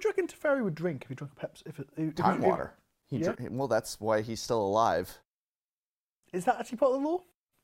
[0.00, 1.62] What do you reckon Teferi would drink if he drank a Pepsi?
[1.66, 2.72] If it, if Time if- water.
[3.06, 3.32] He Yeah?
[3.32, 5.18] dr- well, that's why he's still alive.
[6.32, 7.18] Is that actually part of the law?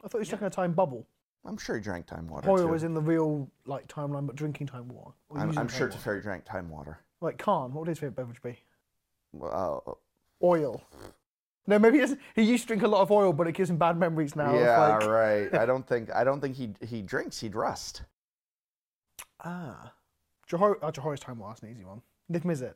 [0.04, 1.06] I thought he was drinking a time bubble.
[1.46, 2.50] I'm sure he drank time water.
[2.50, 2.74] Oil too.
[2.74, 5.14] is in the real like timeline, but drinking time water.
[5.34, 5.98] I'm, I'm sure water.
[5.98, 6.98] Teferi drank time water.
[7.22, 8.58] Like Karn, what would his favorite beverage be?
[9.42, 9.78] Uh,
[10.42, 10.82] Oil.
[11.66, 13.78] No, maybe he, he used to drink a lot of oil, but it gives him
[13.78, 14.54] bad memories now.
[14.54, 15.54] of, yeah, like, right.
[15.58, 17.40] I don't think I don't think he he drinks.
[17.40, 18.02] He'd rust.
[19.42, 19.94] Ah.
[20.50, 22.02] Jhoira, oh, Jhoira's time water, that's an easy one.
[22.30, 22.74] Niv Mizzet.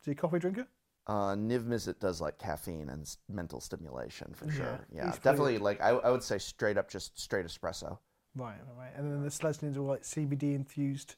[0.00, 0.66] Is he a coffee drinker?
[1.06, 4.80] Uh, Niv Mizzet does like caffeine and s- mental stimulation for sure.
[4.92, 5.58] Yeah, he's definitely.
[5.58, 7.98] Like I, I would say straight up, just straight espresso.
[8.34, 8.90] Right, right, right.
[8.96, 11.14] And then the Selesnyans are like CBD infused.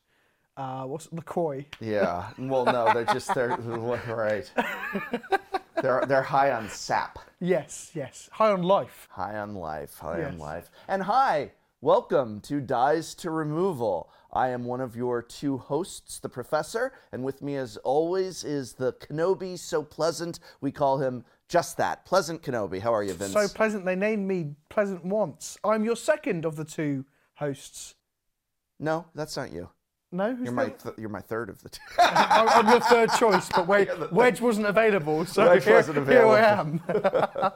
[0.58, 1.64] Uh, what's it, LaCroix?
[1.80, 2.28] Yeah.
[2.38, 4.50] Well, no, they're just they're right.
[5.80, 8.28] They're they're high on sap, Yes, yes.
[8.32, 9.06] High on life.
[9.10, 10.40] high on life, high on Yes.
[10.40, 11.52] life, and hi.
[11.80, 14.10] Welcome to Dies to Removal.
[14.32, 18.74] I am one of your two hosts, the Professor, and with me, as always, is
[18.74, 19.58] the Kenobi.
[19.58, 22.80] So pleasant, we call him just that, Pleasant Kenobi.
[22.80, 23.32] How are you, Vince?
[23.32, 25.56] So pleasant, they named me Pleasant once.
[25.64, 27.06] I'm your second of the two
[27.36, 27.94] hosts.
[28.78, 29.70] no, that's not you.
[30.10, 30.34] No?
[30.34, 31.80] Who's You're my th- you're my third of the two.
[31.98, 36.26] I'm I'm your third choice, but Wedge, Wedge wasn't available, so Wedge here, wasn't here
[36.26, 36.80] I am.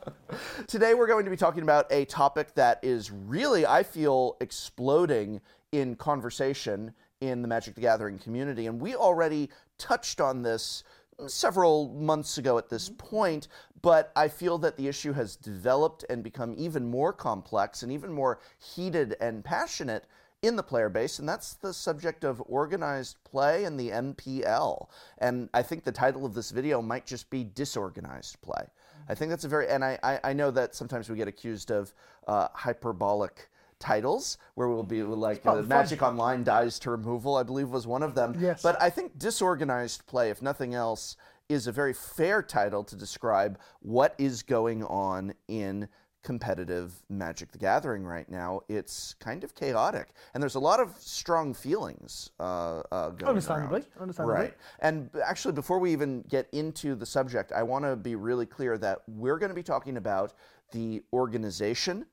[0.66, 5.40] Today we're going to be talking about a topic that is really, I feel, exploding
[5.72, 8.66] in conversation in the Magic the Gathering community.
[8.66, 10.84] And we already touched on this
[11.26, 13.48] several months ago at this point,
[13.80, 18.12] but I feel that the issue has developed and become even more complex and even
[18.12, 20.06] more heated and passionate
[20.42, 24.88] in the player base, and that's the subject of organized play and the MPL.
[25.18, 28.66] And I think the title of this video might just be disorganized play.
[29.08, 31.70] I think that's a very, and I, I, I know that sometimes we get accused
[31.70, 31.94] of
[32.26, 33.48] uh, hyperbolic
[33.82, 35.68] titles where we'll be like uh, fun.
[35.68, 38.36] Magic Online dies to removal, I believe was one of them.
[38.38, 38.62] Yes.
[38.62, 41.16] But I think disorganized play, if nothing else,
[41.48, 45.88] is a very fair title to describe what is going on in
[46.22, 48.60] competitive Magic the Gathering right now.
[48.68, 53.28] It's kind of chaotic, and there's a lot of strong feelings uh, uh, going on.
[53.30, 54.02] Understandably, around.
[54.02, 54.34] understandably.
[54.36, 54.54] Right.
[54.78, 58.78] And actually, before we even get into the subject, I want to be really clear
[58.78, 60.34] that we're going to be talking about
[60.70, 62.06] the organization,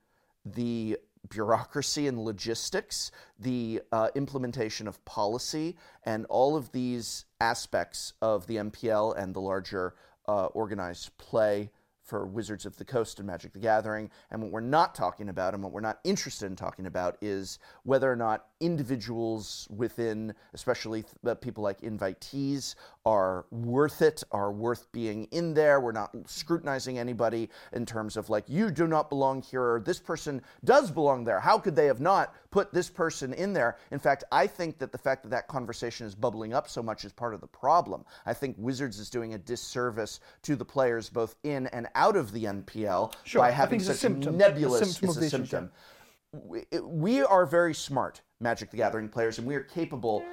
[0.43, 8.47] the bureaucracy and logistics, the uh, implementation of policy, and all of these aspects of
[8.47, 9.95] the MPL and the larger
[10.27, 11.71] uh, organized play
[12.09, 14.09] for Wizards of the Coast and Magic the Gathering.
[14.31, 17.59] And what we're not talking about and what we're not interested in talking about is
[17.83, 22.75] whether or not individuals within, especially th- people like invitees,
[23.05, 25.79] are worth it, are worth being in there.
[25.79, 29.99] We're not scrutinizing anybody in terms of like, you do not belong here, or this
[29.99, 31.39] person does belong there.
[31.39, 33.77] How could they have not put this person in there?
[33.91, 37.05] In fact, I think that the fact that that conversation is bubbling up so much
[37.05, 38.03] is part of the problem.
[38.25, 42.31] I think Wizards is doing a disservice to the players both in and out of
[42.31, 45.29] the MPL Sure, by having it's a such symptom, a nebulous symptom of it's a
[45.29, 45.71] symptom.
[46.31, 50.23] We, we are very smart Magic the Gathering players, and we are capable.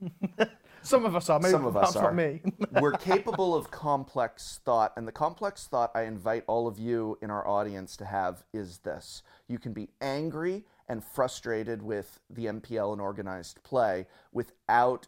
[0.82, 2.12] Some of us are, maybe Some of us are.
[2.12, 2.40] me.
[2.80, 7.30] We're capable of complex thought, and the complex thought I invite all of you in
[7.30, 12.92] our audience to have is this: you can be angry and frustrated with the MPL
[12.92, 15.06] and organized play without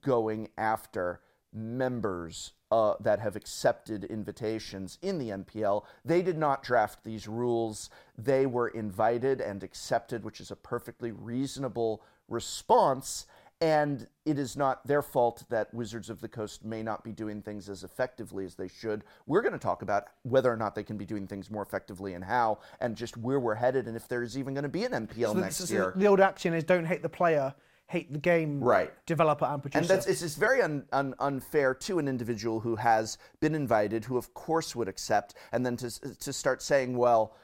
[0.00, 1.20] going after
[1.52, 5.84] members uh, that have accepted invitations in the MPL.
[6.04, 7.90] They did not draft these rules.
[8.16, 13.26] They were invited and accepted, which is a perfectly reasonable response.
[13.60, 17.42] And it is not their fault that Wizards of the Coast may not be doing
[17.42, 19.04] things as effectively as they should.
[19.26, 22.14] We're going to talk about whether or not they can be doing things more effectively
[22.14, 24.92] and how, and just where we're headed, and if there's even going to be an
[25.06, 25.92] MPL So next is- year.
[25.94, 27.54] The old action is don't hate the player,
[27.86, 28.90] hate the game Right.
[29.06, 29.78] developer and producer.
[29.80, 34.04] And that's it's just very un, un, unfair to an individual who has been invited,
[34.04, 37.34] who of course would accept, and then to to start saying, well,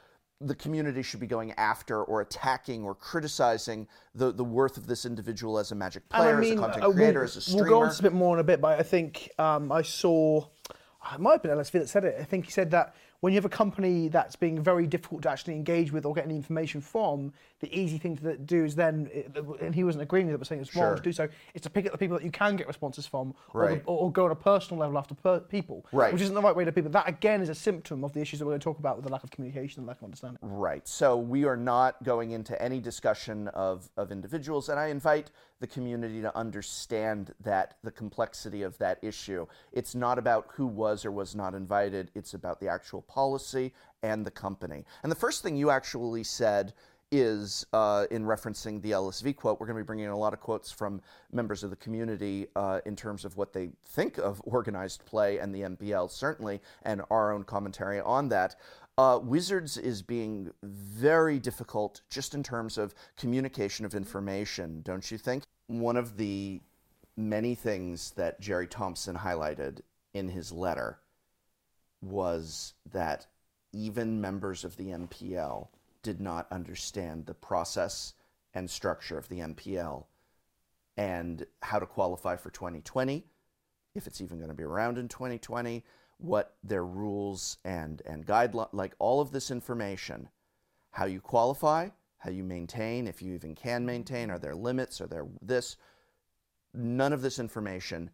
[0.41, 5.05] the community should be going after or attacking or criticizing the, the worth of this
[5.05, 7.63] individual as a magic player, as a content uh, creator, we'll, as a streamer.
[7.63, 9.81] We'll go on to a bit more in a bit, but I think um, I
[9.81, 10.45] saw,
[11.13, 12.15] it might have been LSV that said it.
[12.19, 15.29] I think he said that when you have a company that's being very difficult to
[15.29, 19.09] actually engage with or get any information from, the easy thing to do is then,
[19.13, 19.23] eh,
[19.61, 20.95] and he wasn't agreeing with it, but saying it's wrong Sure.
[20.95, 23.33] to do so, is to pick up the people that you can get responses from,
[23.53, 23.83] or, Right.
[23.85, 26.13] or, or go on a personal level after per, people, Right.
[26.13, 26.91] which isn't the right way to people.
[26.91, 29.05] That again is a symptom of the issues that we're going to talk about with
[29.05, 30.39] the lack of communication and lack of understanding.
[30.41, 30.87] Right.
[30.87, 35.67] So we are not going into any discussion of, of individuals, and I invite the
[35.67, 39.45] community to understand that the complexity of that issue.
[39.73, 44.25] It's not about who was or was not invited, it's about the actual policy and
[44.25, 44.85] the company.
[45.03, 46.73] And the first thing you actually said
[47.11, 49.59] is uh, in referencing the LSV quote.
[49.59, 51.01] We're going to be bringing in a lot of quotes from
[51.31, 55.53] members of the community uh, in terms of what they think of organized play and
[55.53, 58.55] the MPL, certainly, and our own commentary on that.
[58.97, 65.17] Uh, Wizards is being very difficult just in terms of communication of information, don't you
[65.17, 65.43] think?
[65.67, 66.61] One of the
[67.15, 69.79] many things that Jerry Thompson highlighted
[70.13, 70.99] in his letter
[72.01, 73.27] was that
[73.71, 75.67] even members of the MPL
[76.03, 78.13] did not understand the process
[78.53, 80.05] and structure of the MPL
[80.97, 83.23] and how to qualify for 2020,
[83.95, 85.83] if it's even going to be around in 2020,
[86.17, 90.27] what their rules and, and guidelines, like all of this information,
[90.91, 95.07] how you qualify, how you maintain, if you even can maintain, are there limits, are
[95.07, 95.77] there this?
[96.73, 98.09] None of this information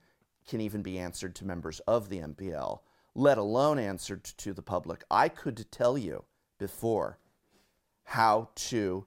[0.47, 2.81] can even be answered to members of the MPL,
[3.15, 5.03] let alone answered to the public.
[5.09, 6.23] I could tell you
[6.59, 7.17] before
[8.05, 9.05] how to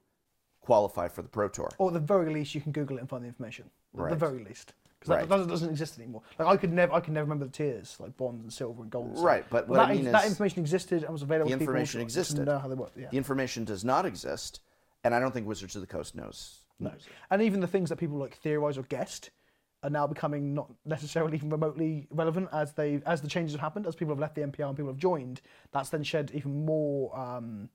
[0.61, 1.69] qualify for the Pro Tour.
[1.77, 3.69] Or at the very least, you can Google it and find the information.
[3.95, 4.09] At Right.
[4.11, 5.21] the very least, because Right.
[5.21, 6.21] that doesn't, doesn't exist anymore.
[6.37, 8.91] Like I could never, I could never remember the tiers, like bronze and silver and
[8.91, 9.15] gold.
[9.15, 9.23] and.
[9.23, 11.49] Right, but what that, I mean that information existed and was available.
[11.49, 12.45] The to people information to- existed.
[12.45, 12.91] know how they work.
[12.95, 13.09] Yeah.
[13.09, 14.59] The information does not exist,
[15.03, 16.59] and I don't think Wizards of the Coast knows.
[16.79, 16.93] No.
[17.31, 19.31] And even the things that people like theorize or guessed
[19.81, 23.87] are now becoming not necessarily even remotely relevant as they as the changes have happened,
[23.87, 25.41] as people have left the MPL and people have joined.
[25.71, 27.17] That's then shed even more.
[27.17, 27.69] Um,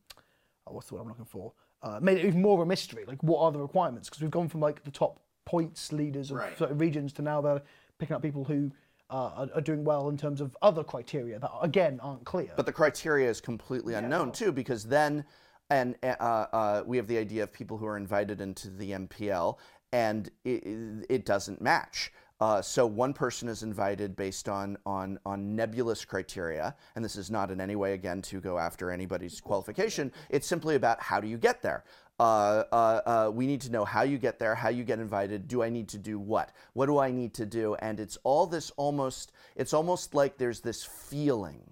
[0.67, 1.53] oh, what's the word I'm looking for?
[1.83, 3.05] Uh, made it even more of a mystery.
[3.07, 4.09] Like, what are the requirements?
[4.09, 6.57] Because we've gone from like the top points leaders of Right.
[6.57, 7.63] certain regions to now they're
[7.99, 8.73] picking up people who
[9.11, 12.51] uh, are, are doing well in terms of other criteria that again aren't clear.
[12.57, 15.25] But the criteria is completely unknown too, because then,
[15.69, 19.59] and uh, uh, we have the idea of people who are invited into the MPL,
[19.93, 22.11] and it, it doesn't match.
[22.45, 27.31] Uh, so one person is invited based on, on on nebulous criteria, and this is
[27.31, 30.13] not in any way again to go after anybody's qualification.
[30.29, 31.85] It's simply about how do you get there.
[32.21, 35.49] Uh, uh, uh, we need to know how you get there, how you get invited.
[35.49, 36.53] Do I need to do what?
[36.75, 37.77] What do I need to do?
[37.77, 39.33] And it's all this almost.
[39.57, 41.63] It's almost like there's this feeling.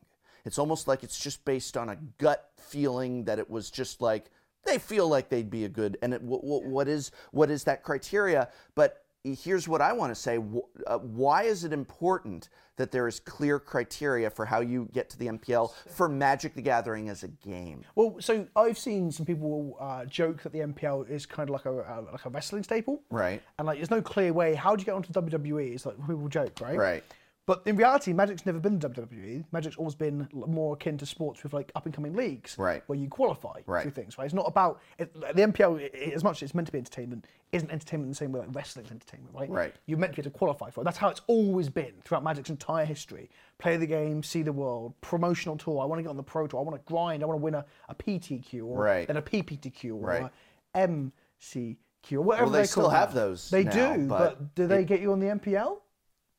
[0.47, 4.31] It's almost like it's just based on a gut feeling that it was just like
[4.65, 5.99] they feel like they'd be a good.
[6.01, 8.49] And it, what, what is what is that criteria?
[8.75, 10.39] But here's what I want to say:
[10.87, 15.19] uh, Why is it important that there is clear criteria for how you get to
[15.19, 17.85] the MPL for Magic: The Gathering as a game?
[17.95, 21.67] Well, so I've seen some people uh, joke that the MPL is kind of like
[21.67, 23.43] a uh, like a wrestling staple, Right.
[23.59, 24.55] And like, there's no clear way.
[24.55, 25.75] How do you get onto WWE?
[25.75, 26.77] It's like people joke, right?
[26.77, 27.05] Right.
[27.45, 29.45] But in reality, Magic's never been the WWE.
[29.51, 32.85] Magic's always been more akin to sports with like up and coming leagues, Right.
[32.87, 33.83] Where you qualify Right.
[33.83, 34.27] through things, right?
[34.27, 35.77] It's not about it, the MPL.
[35.77, 38.31] i- i- As much as it's meant to be entertainment, isn't entertainment in the same
[38.31, 39.51] way like wrestling's entertainment, right?
[39.51, 39.75] Right.
[39.87, 40.85] You're meant to be able to qualify for it.
[40.85, 43.29] That's how it's always been throughout Magic's entire history.
[43.59, 45.83] Play the game, see the world, promotional tour.
[45.83, 46.61] I want to get on the pro tour.
[46.61, 47.25] I want to grind.
[47.25, 49.07] I want to win a, a PTQ or Right.
[49.09, 50.31] then a PPTQ or Right.
[50.77, 53.21] a MCQ or whatever Well, they they still have that.
[53.21, 55.79] those They now, do, but but, do they get you on the MPL?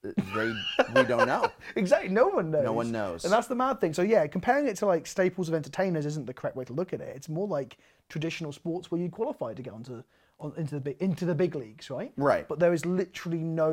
[0.03, 0.53] They
[0.95, 1.49] we don't know.
[1.75, 2.63] Exactly, no one knows.
[2.65, 3.23] No one knows.
[3.23, 3.93] And that's the mad thing.
[3.93, 6.93] So yeah, comparing it to like staples of entertainers isn't the correct way to look
[6.93, 7.15] at it.
[7.15, 7.77] It's more like
[8.09, 10.03] traditional sports where you qualify to get onto
[10.39, 12.11] on, into the big into the big leagues, right?
[12.17, 12.47] Right.
[12.47, 13.71] But there is literally no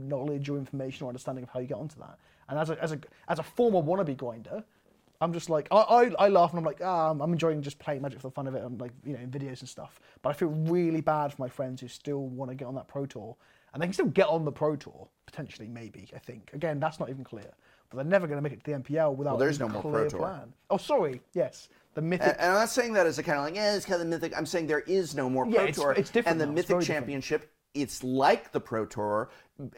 [0.00, 2.18] knowledge or information or understanding of how you get onto that.
[2.48, 4.62] And as a as a as a former wannabe grinder,
[5.20, 7.78] I'm just like I, I, I laugh and I'm like ah I'm, I'm enjoying just
[7.80, 10.00] playing Magic for the fun of it and like you know in videos and stuff.
[10.22, 12.88] But I feel really bad for my friends who still want to get on that
[12.88, 13.36] pro tour
[13.72, 16.98] and they can still get on the pro tour potentially maybe I think again that's
[17.00, 17.50] not even clear.
[17.90, 19.82] But they're never going to make it to the MPL without there's a no more
[19.82, 20.20] Pro Tour.
[20.20, 20.52] plan.
[20.70, 22.28] Oh sorry, yes, the mythic.
[22.28, 24.06] And, and I'm not saying that as a kind of like, yeah, it's kind of
[24.06, 24.32] mythic.
[24.36, 25.92] I'm saying there is no more Yeah, Pro it's- Tour.
[25.96, 26.52] it's different And the now.
[26.52, 26.86] It's Mythic different.
[26.86, 29.30] Championship, it's like the Pro Tour,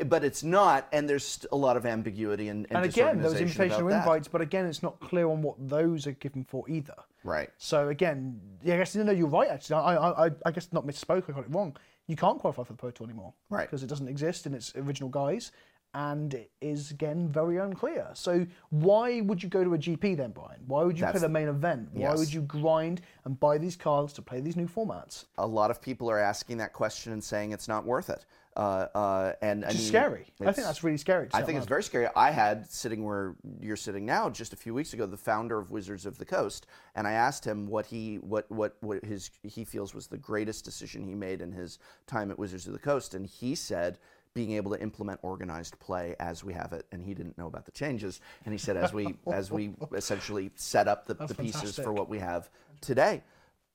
[0.06, 0.88] but it's not.
[0.92, 4.66] And there's a lot of ambiguity and, and, and again, those invitational invites, but again,
[4.66, 6.94] it's not clear on what those are given for either.
[7.24, 7.48] Right.
[7.56, 9.48] So again, yeah, I guess no, you're right.
[9.48, 11.30] Actually, I, I, I, I guess not misspoke.
[11.30, 11.74] I got it wrong.
[12.12, 13.62] You can't qualify for the Pro Tour anymore, Right.
[13.62, 15.50] Because it doesn't exist in its original guise,
[15.94, 18.10] and it is again very unclear.
[18.12, 20.60] So why would you go to a GP then, Brian?
[20.66, 21.88] Why would you play That's- the main event?
[21.94, 22.18] Why yes.
[22.18, 25.24] would you grind and buy these cards to play these new formats?
[25.38, 28.26] A lot of people are asking that question and saying it's not worth it.
[28.54, 30.26] Uh, uh, and I mean, scary.
[30.40, 31.28] I think that's really scary.
[31.32, 32.08] I think it's very scary.
[32.14, 35.70] I had sitting where you're sitting now just a few weeks ago, the founder of
[35.70, 39.64] Wizards of the Coast, and I asked him what he what what what his he
[39.64, 43.14] feels was the greatest decision he made in his time at Wizards of the Coast,
[43.14, 43.98] and he said
[44.34, 47.64] being able to implement organized play as we have it, and he didn't know about
[47.64, 51.76] the changes, and he said as we as we essentially set up the, the pieces
[51.76, 52.50] for what we have
[52.82, 53.22] today,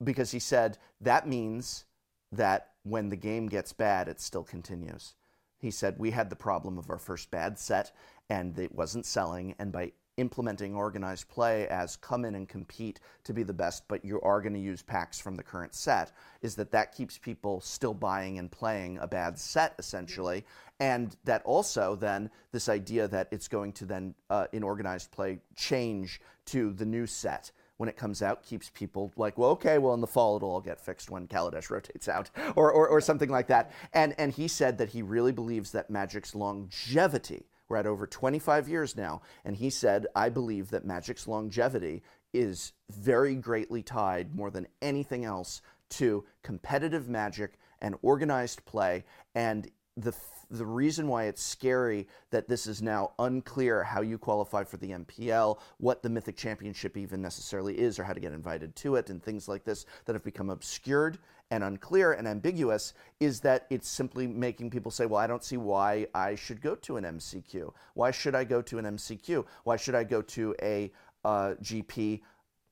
[0.04, 1.86] because he said that means
[2.32, 5.16] that when the game gets bad, it still continues.
[5.60, 7.92] He said we had the problem of our first bad set
[8.30, 13.34] and it wasn't selling, and by implementing organized play as come in and compete to
[13.34, 16.56] be the best, but you are going to use packs from the current set, is
[16.56, 20.44] that that keeps people still buying and playing a bad set essentially,
[20.80, 25.40] and that also then this idea that it's going to then uh, in organized play
[25.56, 29.94] change to the new set when it comes out keeps people like, well, okay, well,
[29.94, 33.30] in the fall it'll all get fixed when Kaladesh rotates out, or, or, or something
[33.30, 33.72] like that.
[33.94, 38.68] And, and he said that he really believes that Magic's longevity, we're at over 25
[38.68, 42.04] years now, and he said, I believe that Magic's longevity
[42.34, 49.04] is very greatly tied more than anything else to competitive Magic and organized play.
[49.36, 50.14] And the
[50.50, 54.92] the reason why it's scary that this is now unclear how you qualify for the
[54.92, 59.10] MPL, what the Mythic Championship even necessarily is, or how to get invited to it,
[59.10, 61.18] and things like this that have become obscured
[61.52, 65.58] and unclear and ambiguous, is that it's simply making people say, well, I don't see
[65.58, 67.74] why I should go to an MCQ.
[67.94, 69.46] Why should I go to an MCQ?
[69.64, 70.92] Why should I go to a
[71.26, 72.22] uh, GP?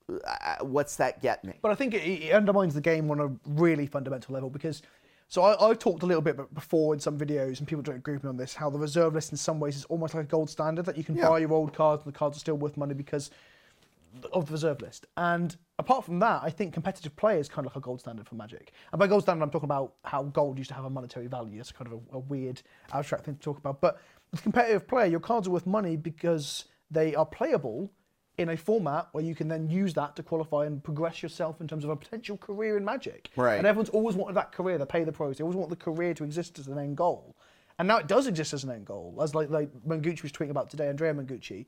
[0.09, 1.53] Uh, what's that get me?
[1.61, 4.81] But I think it, it undermines the game on a really fundamental level because
[5.27, 8.13] so I, have talked a little bit before in some videos, and people don't agree
[8.13, 10.27] with me on this, how the reserve list in some ways is almost like a
[10.27, 11.27] gold standard that you can yeah.
[11.27, 13.31] buy your old cards and the cards are still worth money because
[14.33, 15.07] of the reserve list.
[15.17, 18.27] And apart from that, I think competitive play is kind of like a gold standard
[18.27, 18.71] for Magic.
[18.91, 21.59] And by gold standard, I'm talking about how gold used to have a monetary value.
[21.59, 22.61] It's kind of a, a weird,
[22.93, 23.81] abstract thing to talk about.
[23.81, 23.99] But
[24.31, 27.91] with competitive play, your cards are worth money because they are playable
[28.37, 31.67] in a format where you can then use that to qualify and progress yourself in
[31.67, 33.29] terms of a potential career in Magic.
[33.35, 33.57] Right.
[33.57, 36.13] And everyone's always wanted that career, they pay the pros, they always want the career
[36.13, 37.35] to exist as an end goal.
[37.77, 40.51] And now it does exist as an end goal, as like, like Mengucci was tweeting
[40.51, 41.65] about today, Andrea Mengucci,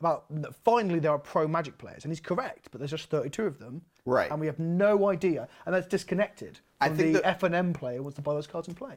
[0.00, 0.26] about
[0.64, 3.82] finally there are pro Magic players, and he's correct, but there's just 32 of them,
[4.04, 4.30] right?
[4.30, 8.14] And we have no idea, and that's disconnected from the F and M player wants
[8.16, 8.94] to buy those cards and play.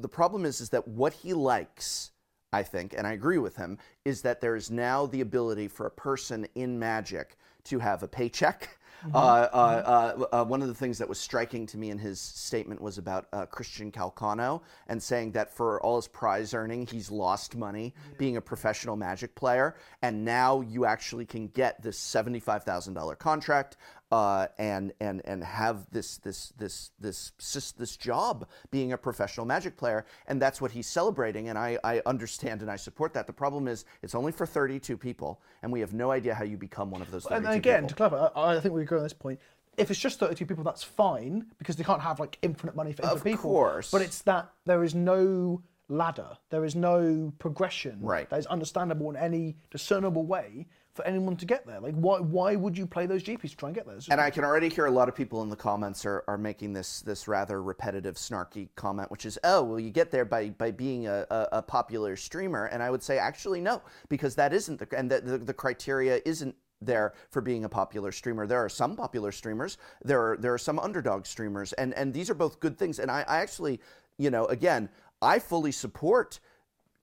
[0.00, 2.12] The problem is, is that what he likes
[2.52, 5.86] I think, and I agree with him, is that there is now the ability for
[5.86, 8.68] a person in Magic to have a paycheck.
[9.00, 9.16] Mm-hmm.
[9.16, 10.22] Uh, uh, mm-hmm.
[10.30, 13.28] uh, one of the things that was striking to me in his statement was about
[13.32, 18.16] uh, Christian Calcano and saying that for all his prize earning, he's lost money yeah.
[18.18, 19.74] being a professional Magic player.
[20.02, 23.78] And now you actually can get this $75,000 contract
[24.10, 29.46] uh, and and and have this this this this this this job being a professional
[29.46, 31.48] Magic player, and that's what he's celebrating.
[31.48, 33.26] And I, I understand and I support that.
[33.26, 36.56] The problem is it's only for 32 people, and we have no idea how you
[36.56, 37.24] become one of those.
[37.24, 37.88] 32 and again, people.
[37.88, 39.38] to clarify, I, I think we agree on this point.
[39.76, 43.02] If it's just 32 people, that's fine because they can't have like infinite money for
[43.02, 43.50] infinite of people.
[43.50, 46.36] Of course, but it's that there is no ladder.
[46.50, 48.28] There is no progression right.
[48.30, 50.66] that is understandable in any discernible way
[51.00, 51.80] for anyone to get there.
[51.80, 53.98] Like, why why would you play those GPs to try and get there?
[54.10, 56.72] And I can already hear a lot of people in the comments are, are making
[56.72, 60.70] this this rather repetitive, snarky comment, which is, oh, well, you get there by by
[60.70, 62.66] being a, a, a popular streamer.
[62.66, 66.20] And I would say, actually, no, because that isn't the and the, the, the criteria
[66.24, 68.46] isn't there for being a popular streamer.
[68.46, 69.78] There are some popular streamers.
[70.04, 72.98] There are there are some underdog streamers, and and these are both good things.
[72.98, 73.80] And I, I actually,
[74.18, 74.88] you know, again,
[75.22, 76.40] I fully support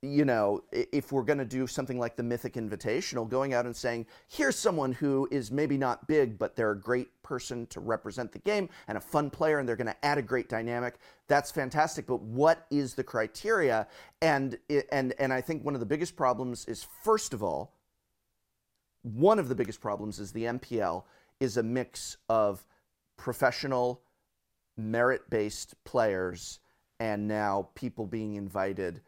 [0.04, 3.76] you know, if we're going to do something like the Mythic Invitational, going out and
[3.76, 8.32] saying, here's someone who is maybe not big, but they're a great person to represent
[8.32, 11.00] the game and a fun player, and they're going to add a great dynamic.
[11.28, 12.06] That's fantastic.
[12.06, 13.88] But what is the criteria?
[14.22, 14.58] And
[14.92, 17.74] and and I think one of the biggest problems is, first of all,
[19.02, 21.04] one of the biggest problems is the MPL
[21.40, 22.66] is a mix of
[23.18, 24.04] professional,
[24.78, 26.60] merit-based players,
[27.00, 29.02] and now people being invited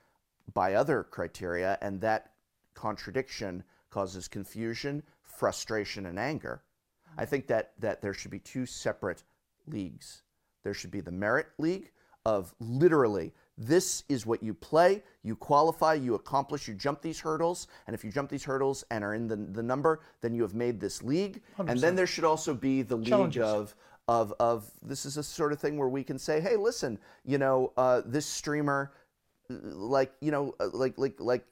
[0.53, 2.31] by other criteria, and that
[2.73, 6.63] contradiction causes confusion, frustration, and anger.
[7.17, 9.23] I think that, that there should be two separate
[9.67, 10.23] leagues.
[10.63, 11.91] There should be the merit league
[12.25, 17.67] of literally this is what you play, you qualify, you accomplish, you jump these hurdles,
[17.87, 20.53] and if you jump these hurdles and are in the, the number, then you have
[20.53, 21.41] made this league.
[21.57, 21.69] 100%.
[21.69, 23.75] And then there should also be the league of
[24.07, 27.37] of of this is a sort of thing where we can say, hey, listen, you
[27.37, 28.91] know, uh, this streamer
[29.49, 31.45] like you know uh, like like like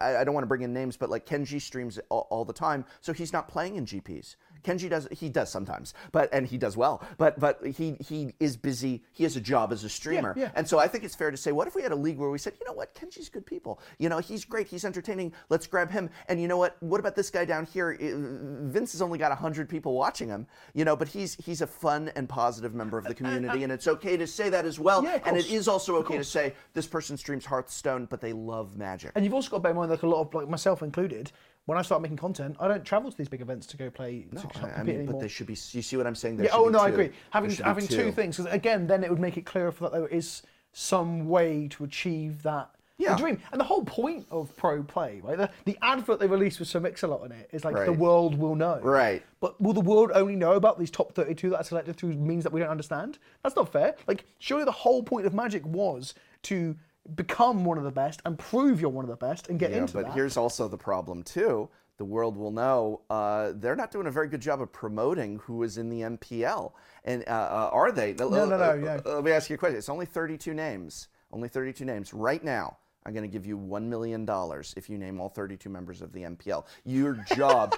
[0.00, 2.52] I, I don't want to bring in names, but like Kenji streams all, all, the
[2.52, 4.36] time, so he's not playing in GPs.
[4.66, 8.56] Kenji does he does sometimes, but and he does well, but but he he is
[8.56, 9.04] busy.
[9.12, 10.50] He has a job as a streamer, yeah, yeah.
[10.56, 12.30] and so I think it's fair to say, what if we had a league where
[12.30, 13.80] we said, you know what, Kenji's good people.
[13.98, 14.66] You know, he's great.
[14.66, 15.32] He's entertaining.
[15.48, 16.10] Let's grab him.
[16.28, 16.76] And you know what?
[16.80, 17.96] What about this guy down here?
[18.00, 20.46] Vince has only got hundred people watching him.
[20.74, 23.86] You know, but he's he's a fun and positive member of the community, and it's
[23.86, 25.04] okay to say that as well.
[25.04, 28.76] Yeah, and it is also okay to say this person streams Hearthstone, but they love
[28.76, 29.12] Magic.
[29.14, 31.30] And you've also got to bear in mind, like a lot of like myself included
[31.66, 34.26] when I start making content, I don't travel to these big events to go play.
[34.32, 35.14] No, to I, I mean, anymore.
[35.14, 35.52] but there should be.
[35.72, 36.38] You see what I'm saying?
[36.38, 36.52] There yeah.
[36.54, 36.84] Oh no, two.
[36.84, 37.10] I agree.
[37.30, 37.96] Having having two.
[37.96, 40.42] two things because again, then it would make it clearer for that there is
[40.72, 43.16] some way to achieve that Yeah.
[43.16, 43.40] Dream.
[43.50, 45.36] And the whole point of Pro Play, right?
[45.38, 48.54] The, the advert they released with Sir Mix-a-Lot in it is like the world will
[48.54, 48.78] know.
[48.82, 49.22] Right.
[49.40, 52.44] But will the world only know about these top 32 that are selected through means
[52.44, 53.18] that we don't understand?
[53.42, 53.96] That's not fair.
[54.06, 56.76] Like, surely the whole point of Magic was to
[57.14, 59.78] become one of the best and prove you're one of the best and get Yeah,
[59.78, 60.14] into but that.
[60.14, 61.68] here's also the problem too.
[61.98, 65.62] The world will know uh, they're not doing a very good job of promoting who
[65.62, 66.72] is in the MPL,
[67.04, 68.12] and uh, uh, are they?
[68.14, 69.00] No, no, no, yeah.
[69.04, 69.78] Let me ask you a question.
[69.78, 71.08] It's only 32 names.
[71.32, 72.76] Only 32 names right now.
[73.06, 76.12] I'm going to give you one million dollars if you name all 32 members of
[76.12, 76.66] the MPL.
[76.84, 77.74] Your job.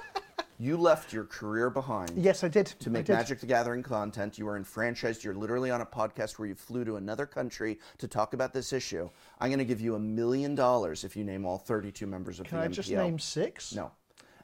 [0.58, 2.66] You left your career behind yes, I did.
[2.66, 3.12] to make did.
[3.12, 4.38] Magic the Gathering content.
[4.38, 5.22] You are enfranchised.
[5.22, 8.72] You're literally on a podcast where you flew to another country to talk about this
[8.72, 9.08] issue.
[9.40, 12.44] I'm going to give you a million dollars if you name all 32 members of
[12.44, 12.72] the Can the I MPL.
[12.72, 13.74] just name six?
[13.74, 13.92] No.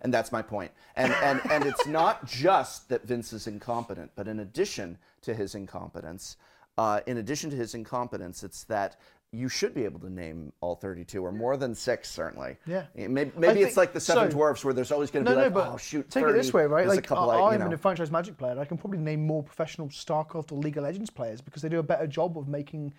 [0.02, 0.70] And that's my point.
[0.96, 5.54] And, and, and it's not just that Vince is incompetent, but in addition to his
[5.54, 6.36] incompetence,
[6.76, 9.00] uh, in addition to his incompetence, it's that
[9.34, 12.56] you should be able to name all 32 or more than six, certainly.
[12.66, 12.84] Yeah.
[12.94, 15.40] Maybe, maybe it's like the Seven so- Dwarfs where there's always going to No, be
[15.40, 16.34] no, like, but oh, shoot, take 30.
[16.34, 16.86] it this way, right?
[16.86, 17.16] Like, I,
[17.54, 17.72] I'm know.
[17.72, 18.58] a franchise Magic player.
[18.58, 21.78] I can probably name more professional StarCraft or League of Legends players because they do
[21.78, 22.94] a better job of making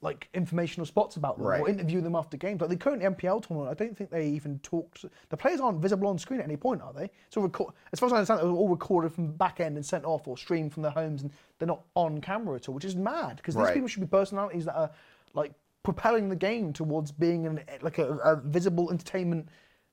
[0.00, 1.60] like informational spots about them Right.
[1.60, 2.60] or interview them after games.
[2.60, 5.04] Like the current MPL tournament, I don't think they even talked.
[5.28, 7.10] The players aren't visible on screen at any point, are they?
[7.30, 10.04] So record, as far as I understand, they're all recorded from back end and sent
[10.04, 12.94] off or streamed from their homes, and they're not on camera at all, which is
[12.94, 13.74] mad because these Right.
[13.74, 14.90] people should be personalities that are
[15.34, 19.48] like propelling the game towards being an like a, a visible entertainment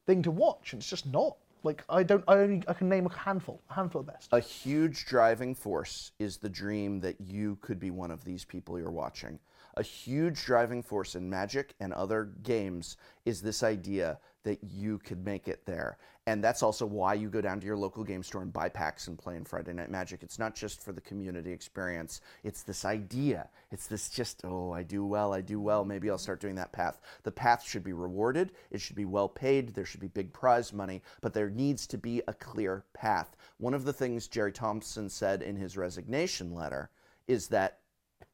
[0.05, 1.37] thing to watch, and it's just not.
[1.63, 4.29] Like I don't, I only I can name a handful, a handful of best.
[4.31, 8.77] A huge driving force is the dream that you could be one of these people
[8.77, 9.39] you're watching.
[9.77, 15.25] A huge driving force in Magic and other games is this idea that you could
[15.25, 15.98] make it there.
[16.27, 19.08] And that's also why you go down to your local game store and buy packs
[19.08, 20.24] and play in Friday Night Magic.
[20.24, 23.50] It's not just for the community experience, it's this idea.
[23.72, 26.72] It's this just, oh, I do well, I do well, maybe I'll start doing that
[26.72, 27.01] path.
[27.24, 30.72] The path should be rewarded, it should be well paid, there should be big prize
[30.72, 33.36] money, but there needs to be a clear path.
[33.58, 36.91] One of the things Jerry Thompson said in his resignation letter
[37.27, 37.79] is that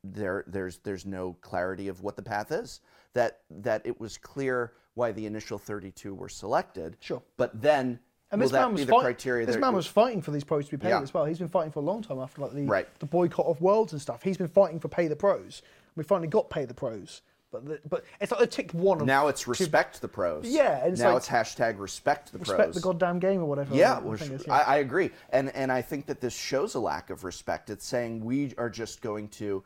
[0.03, 2.81] there there's there's no clarity of what the path is.
[3.13, 6.97] That that it was clear why the initial 32 were selected.
[6.99, 7.21] Sure.
[7.37, 7.99] But then
[8.31, 9.45] And will this that man was be the fight- criteria?
[9.45, 11.01] This man was fighting for these pros to be paid Yeah.
[11.01, 11.25] as well.
[11.25, 12.87] He's been fighting for a long time after like the Right.
[12.99, 14.23] the boycott of worlds and stuff.
[14.23, 15.61] He's been fighting for pay the pros.
[15.95, 19.07] We finally got pay the pros, but the, but it's like they ticked one of
[19.07, 20.45] now it's respect the pros.
[20.47, 22.75] Yeah, it's now like- it's hashtag respect the respect pros.
[22.75, 23.75] the goddamn game or whatever.
[23.75, 27.09] Yeah, which- is, I, I agree, and and I think that this shows a lack
[27.09, 27.69] of respect.
[27.69, 29.63] It's saying we are just going to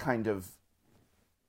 [0.00, 0.48] kind of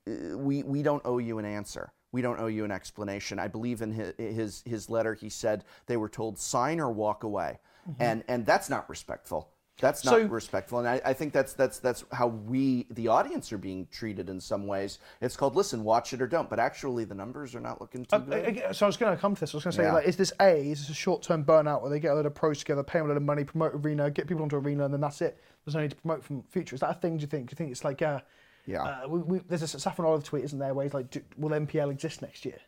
[0.08, 1.92] uh, we we don't owe you an answer.
[2.12, 3.38] We don't owe you an explanation.
[3.38, 5.14] I believe in his his, his letter.
[5.14, 7.58] He said they were told sign or walk away,
[7.98, 9.48] and and that's not respectful.
[9.80, 10.26] That's not Mm-hmm.
[10.28, 13.88] So- respectful, and I, I think that's that's that's how we, the audience, are being
[13.90, 14.98] treated in some ways.
[15.22, 18.18] It's called listen, watch it or don't, but actually the numbers are not looking too
[18.18, 18.58] good.
[18.58, 19.54] I- I- so I was going to come to this.
[19.54, 19.94] I was going to say, Yeah.
[19.94, 20.70] like, is this A?
[20.70, 23.06] Is this a short-term burnout where they get a load of pros together, pay them
[23.06, 25.40] a lot of money, promote arena, get people onto arena, and then that's it?
[25.64, 26.74] There's no need to promote from future.
[26.74, 27.16] Is that a thing?
[27.16, 27.48] Do you think?
[27.48, 28.20] Do you think it's like, uh,
[28.66, 28.82] Yeah.
[28.82, 31.50] uh, we, we, there's a Saffron Olive tweet, isn't there, where he's like, do, will
[31.50, 32.58] MPL exist next year?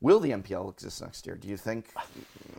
[0.00, 1.36] Will the MPL exist next year?
[1.36, 1.86] Do you think?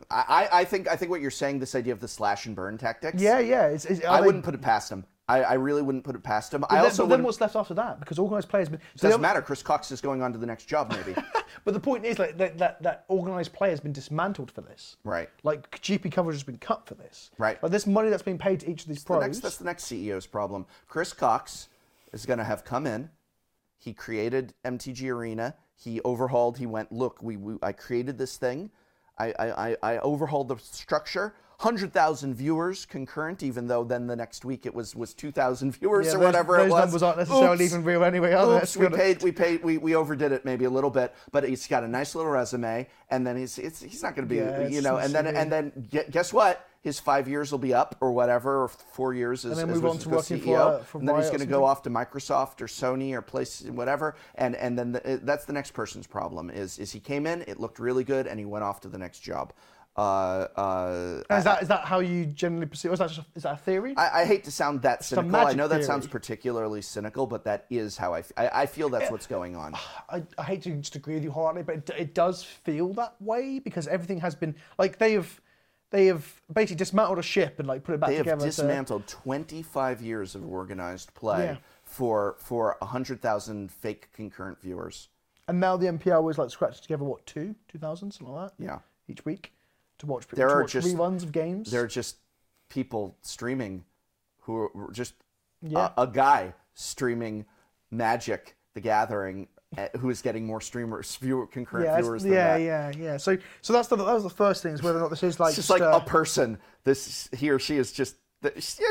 [0.10, 2.77] I, I think I think what you're saying, this idea of the slash and burn
[2.77, 3.21] tactics.
[3.21, 3.67] Yeah, yeah.
[3.67, 5.05] It's, it's, I wouldn't put it past him.
[5.27, 6.63] I, I really wouldn't put it past him.
[6.69, 7.99] I then, also but then what's left after that?
[7.99, 8.69] Because organised players.
[8.69, 9.41] Been, so the doesn't matter.
[9.41, 11.19] Chris Cocks is going on to the next job, maybe.
[11.63, 14.97] But the point is, like, that, that, that organised play has been dismantled for this.
[15.03, 15.29] Right.
[15.41, 17.31] Like, GP coverage has been cut for this.
[17.39, 17.60] Right.
[17.60, 19.21] But this money that's been paid to each of these the pros.
[19.23, 20.67] next, that's the next CEO's problem.
[20.88, 21.69] Chris Cocks
[22.15, 23.10] is going to have come in.
[23.78, 25.54] He created MTG Arena.
[25.75, 26.58] He overhauled.
[26.58, 28.71] He went, look, we, we I created this thing.
[29.19, 31.36] I, I, I- I overhauled the structure.
[31.60, 35.71] Hundred thousand viewers concurrent, even though then the next week it was was two thousand
[35.71, 36.80] viewers Yeah, or those- whatever those it was.
[36.80, 37.73] Those numbers aren't necessarily Oops.
[37.73, 38.58] even real anyway, are?
[38.58, 41.65] Oops, we paid, we paid, we, we overdid it maybe a little bit, but he's
[41.65, 44.67] got a nice little resume, and then he's it's, he's not going to be, Yeah,
[44.67, 46.67] you know, and then and then guess what?
[46.86, 49.89] His five years will be up or whatever, or four years as, then as move
[49.89, 51.82] on to the working for, CEO, uh, for and then he's going to go off
[51.82, 56.06] to Microsoft or Sony or place whatever, and and then the, that's the next person's
[56.06, 58.88] problem is is he came in, it looked really good, and he went off to
[58.88, 59.52] the next job.
[59.98, 62.91] Uh, uh, And is that is that how you generally perceive?
[62.91, 63.95] Is that just, is that a theory?
[63.98, 65.36] I, I hate to sound that a cynical.
[65.38, 65.86] I know that theory.
[65.86, 69.56] sounds particularly cynical, but that is how I, f- I, I feel that's what's going
[69.56, 69.74] on.
[70.10, 73.15] I, I hate to just agree with you wholeheartedly, but it, it does feel that
[73.19, 75.41] way because everything has been like they have
[75.91, 78.24] they have basically dismantled a ship and like put it back together.
[78.24, 78.52] They have together.
[78.52, 81.58] to- dismantled 25 years of organized play Yeah.
[81.84, 85.10] for for 100,000 fake concurrent viewers.
[85.48, 88.63] and now the NPR was like scratched together what two two thousand something like that.
[88.63, 88.80] Yeah.
[89.08, 89.54] Each week
[90.00, 91.69] to watch There to are watch just- reruns of games.
[91.71, 92.17] They're just
[92.69, 93.86] people streaming
[94.41, 95.13] who are just
[95.62, 95.91] Yeah.
[95.98, 97.45] a, a guy streaming
[97.91, 99.48] Magic the Gathering
[99.99, 102.63] who is getting more streamers, viewer, concurrent Yeah, viewers yeah, that.
[102.63, 103.17] yeah, yeah.
[103.17, 105.39] So, so that's the that was the first thing is whether or not this is
[105.39, 106.58] like It's just like uh, a person.
[106.84, 108.15] This he or she is just.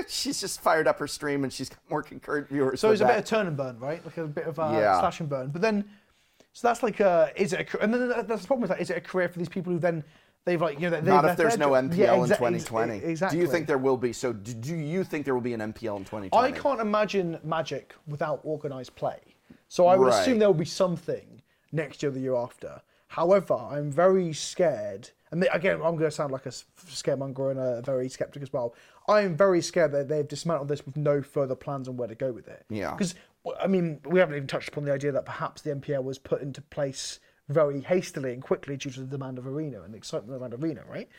[0.08, 2.80] She's just fired up her stream and she's got more concurrent viewers.
[2.80, 4.04] So it's a bit of turn and burn, right?
[4.04, 4.98] Like a bit of uh, Yeah.
[4.98, 5.48] slash and burn.
[5.50, 5.84] But then,
[6.52, 7.72] so that's like, uh, is it?
[7.72, 8.80] A, and then that's the problem with that.
[8.80, 10.02] Is it a career for these people who then
[10.44, 12.38] they've like you know they Not they've if there's no MPL yeah, in exa- ex-
[12.38, 12.96] 2020.
[12.98, 13.38] Exactly.
[13.38, 14.12] Do you think there will be?
[14.12, 16.30] So do, do you think there will be an MPL in 2020?
[16.32, 19.20] I can't imagine Magic without organised play.
[19.68, 20.20] So I would Right.
[20.20, 22.82] assume there will be something next year, or the year after.
[23.08, 27.82] However, I'm very scared, and again, I'm going to sound like a scaremonger and a
[27.82, 28.74] very skeptic as well.
[29.08, 32.14] I am very scared that they've dismantled this with no further plans on where to
[32.14, 32.64] go with it.
[32.68, 32.92] Yeah.
[32.92, 33.14] Because
[33.60, 36.40] I mean, we haven't even touched upon the idea that perhaps the MPL was put
[36.40, 40.40] into place very hastily and quickly due to the demand of Arena and the excitement
[40.40, 41.10] around Arena, right?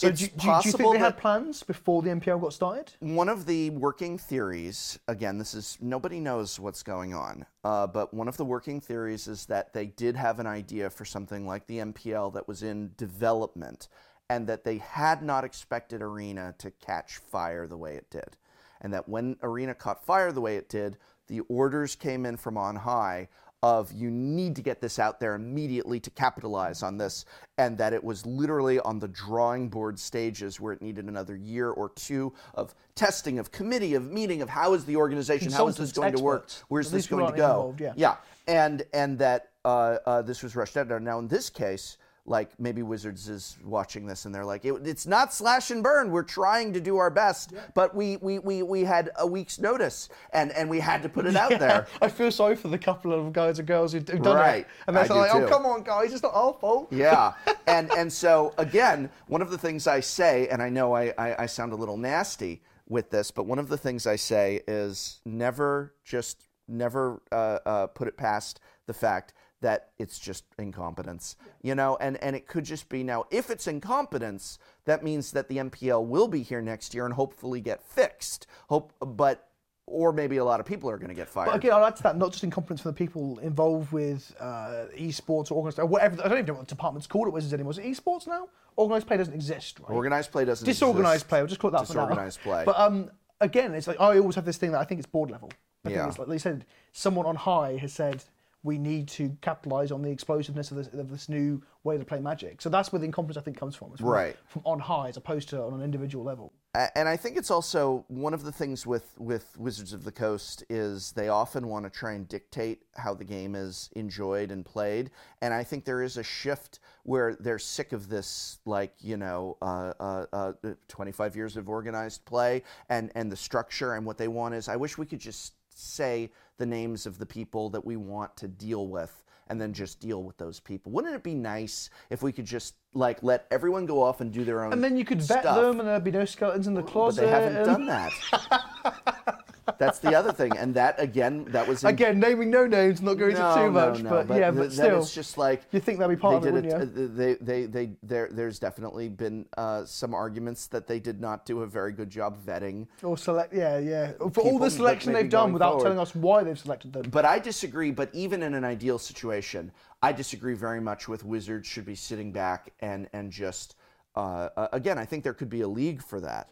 [0.00, 2.90] So It's do, do, do you think they had plans before the MPL got started?
[3.00, 8.14] One of the working theories, again, this is nobody knows what's going on, uh, but
[8.14, 11.66] one of the working theories is that they did have an idea for something like
[11.66, 13.88] the MPL that was in development,
[14.30, 18.38] and that they had not expected Arena to catch fire the way it did.
[18.80, 22.56] And that when Arena caught fire the way it did, the orders came in from
[22.56, 23.28] on high
[23.62, 27.26] of you need to get this out there immediately to capitalize on this
[27.58, 31.70] and that it was literally on the drawing board stages where it needed another year
[31.70, 35.76] or two of testing of committee of meeting of how is the organization how is
[35.76, 36.48] this going to work?
[36.68, 37.48] where's this going to go?
[37.48, 37.92] involved, yeah.
[37.96, 38.16] yeah.
[38.48, 40.88] And and that uh, uh, this was rushed out.
[41.02, 41.98] Now in this case
[42.30, 46.12] like maybe Wizards is watching this and they're like, it, it's not slash and burn.
[46.12, 50.08] We're trying to do our best, but we, we, we, we had a week's notice
[50.32, 51.88] and, and we had to put it out there.
[52.00, 54.60] I feel sorry for the couple of guys and girls who've done Right.
[54.60, 54.66] it.
[54.86, 56.86] And they're I do like, oh, come on, guys, it's not our fault.
[56.92, 57.32] Yeah,
[57.66, 61.42] and and so again, one of the things I say, and I know I, I,
[61.42, 65.20] I sound a little nasty with this, but one of the things I say is
[65.24, 71.74] never just never uh, uh, put it past the fact that it's just incompetence, you
[71.74, 75.58] know, and and it could just be now if it's incompetence, that means that the
[75.58, 78.46] MPL will be here next year and hopefully get fixed.
[78.68, 79.46] Hope, but
[79.86, 81.46] or maybe a lot of people are going to get fired.
[81.46, 84.84] But again, I'll add to that, not just incompetence from the people involved with uh,
[84.96, 86.22] esports or organised, or whatever.
[86.24, 87.72] I don't even know what department's called at Wizards anymore.
[87.72, 88.48] Is it esports now?
[88.78, 89.90] Organised play doesn't exist, right?
[89.94, 91.28] Organized play doesn't Disorganised exist.
[91.28, 91.86] play, I'll just call it that.
[91.88, 92.62] Disorganised play.
[92.64, 95.28] But um, again, it's like I always have this thing that I think it's board
[95.30, 95.50] level.
[95.84, 95.96] I Yeah.
[96.02, 98.22] think it's like they said, someone on high has said
[98.62, 102.20] we need to capitalise on the explosiveness of this, of this new way to play
[102.20, 102.60] Magic.
[102.60, 103.88] So that's where the incompetence I think comes from.
[103.92, 104.36] It's from Right.
[104.46, 106.52] From on high as opposed to on an individual level.
[106.94, 110.62] And I think it's also one of the things with, with Wizards of the Coast
[110.68, 115.10] is they often want to try and dictate how the game is enjoyed and played.
[115.42, 119.56] And I think there is a shift where they're sick of this, like, you know,
[119.60, 120.52] uh, uh, uh,
[120.86, 123.94] 25 years of organized play and, and the structure.
[123.94, 127.24] And what they want is, I wish we could just say the names of the
[127.26, 130.92] people that we want to deal with and then just deal with those people.
[130.92, 134.44] Wouldn't it be nice if we could just like let everyone go off and do
[134.44, 135.56] their own And then you could vet stuff?
[135.56, 137.22] them and there'd be no skeletons in the closet.
[137.22, 139.39] But they haven't and- done that.
[139.78, 143.14] That's the other thing, and that again, that was in, Again, naming no names, not
[143.14, 145.80] going no, into too much, no, but, yeah, th- but still, it's just like you
[145.80, 147.08] think that'd be part they of it, wouldn't you?
[147.08, 151.62] They, they, they, there, there's definitely been uh, some arguments that they did not do
[151.62, 152.86] a very good job vetting.
[153.02, 154.12] or select, yeah, yeah.
[154.32, 155.84] For all the selection they've done without forward.
[155.84, 157.10] telling us why they've selected them.
[157.10, 157.90] But I disagree.
[157.90, 162.32] But even in an ideal situation, I disagree very much with Wizards should be sitting
[162.32, 163.76] back and and just
[164.14, 164.98] uh, again.
[164.98, 166.48] I think there could be a league for that,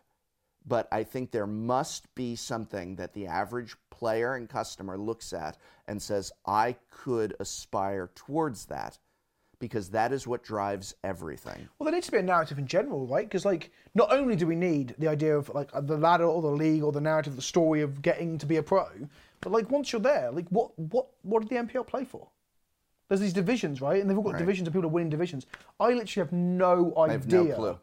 [0.68, 5.56] but I think there must be something that the average player and customer looks at
[5.86, 8.98] and says, "I could aspire towards that."
[9.60, 11.68] Because that is what drives everything.
[11.78, 13.26] Well, there needs to be a narrative in general, right?
[13.26, 16.48] Because like, not only do we need the idea of like the ladder or the
[16.48, 18.86] league or the narrative, the story of getting to be a pro,
[19.40, 22.28] but like once you're there, like what what what did the MPL play for?
[23.08, 24.00] There's these divisions, right?
[24.00, 24.38] And they've all got Right.
[24.38, 25.46] divisions of people are winning divisions.
[25.80, 27.08] I literally have no idea.
[27.08, 27.78] I have no clue.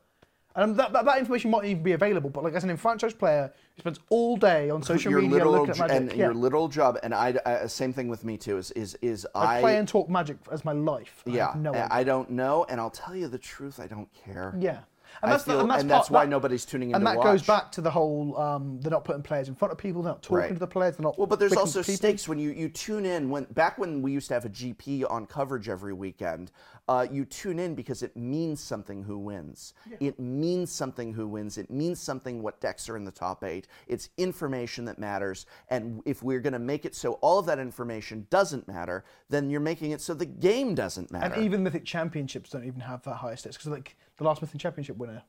[0.57, 3.51] And that, that, that information might even be available, but like as an enfranchised player
[3.75, 6.25] who spends all day on social your media literal looking at Magic, and yeah.
[6.25, 8.57] your literal job, and I, I same thing with me too.
[8.57, 11.23] Is is is I I play and talk Magic as my life.
[11.27, 11.87] I Yeah, no I- idea.
[11.91, 14.55] I don't know, and I'll tell you the truth, I don't care.
[14.57, 14.79] Yeah.
[15.21, 17.21] And that's, the- feel- and that's, and that's why that- nobody's tuning in And that
[17.21, 20.11] goes back to the whole um, they're not putting players in front of people, they're
[20.13, 20.53] not talking Right.
[20.53, 21.17] to the players, they're not.
[21.17, 23.29] Well, but there's also stakes when you, you tune in.
[23.29, 26.51] When back when we used to have a GP on coverage every weekend,
[26.87, 29.73] uh, you tune in because it means something who wins.
[29.99, 31.57] It means something who wins.
[31.57, 33.67] It means something what decks are in the top eight.
[33.87, 35.45] It's information that matters.
[35.69, 39.49] And if we're going to make it so all of that information doesn't matter, then
[39.49, 41.33] you're making it so the game doesn't matter.
[41.33, 44.59] And even Mythic Championships don't even have that high stakes because like the last Mythic
[44.59, 45.23] Championship winner.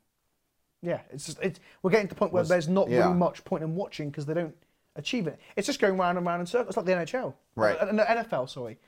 [0.82, 2.98] Yeah, it's just it's we're getting to the point where there's not yeah.
[2.98, 4.54] really much point in watching because they don't
[4.94, 5.38] achieve it.
[5.56, 7.76] It's just going round and round in circles, like the NHL, Right.
[7.80, 8.48] Uh, no, NFL.
[8.50, 8.78] Sorry,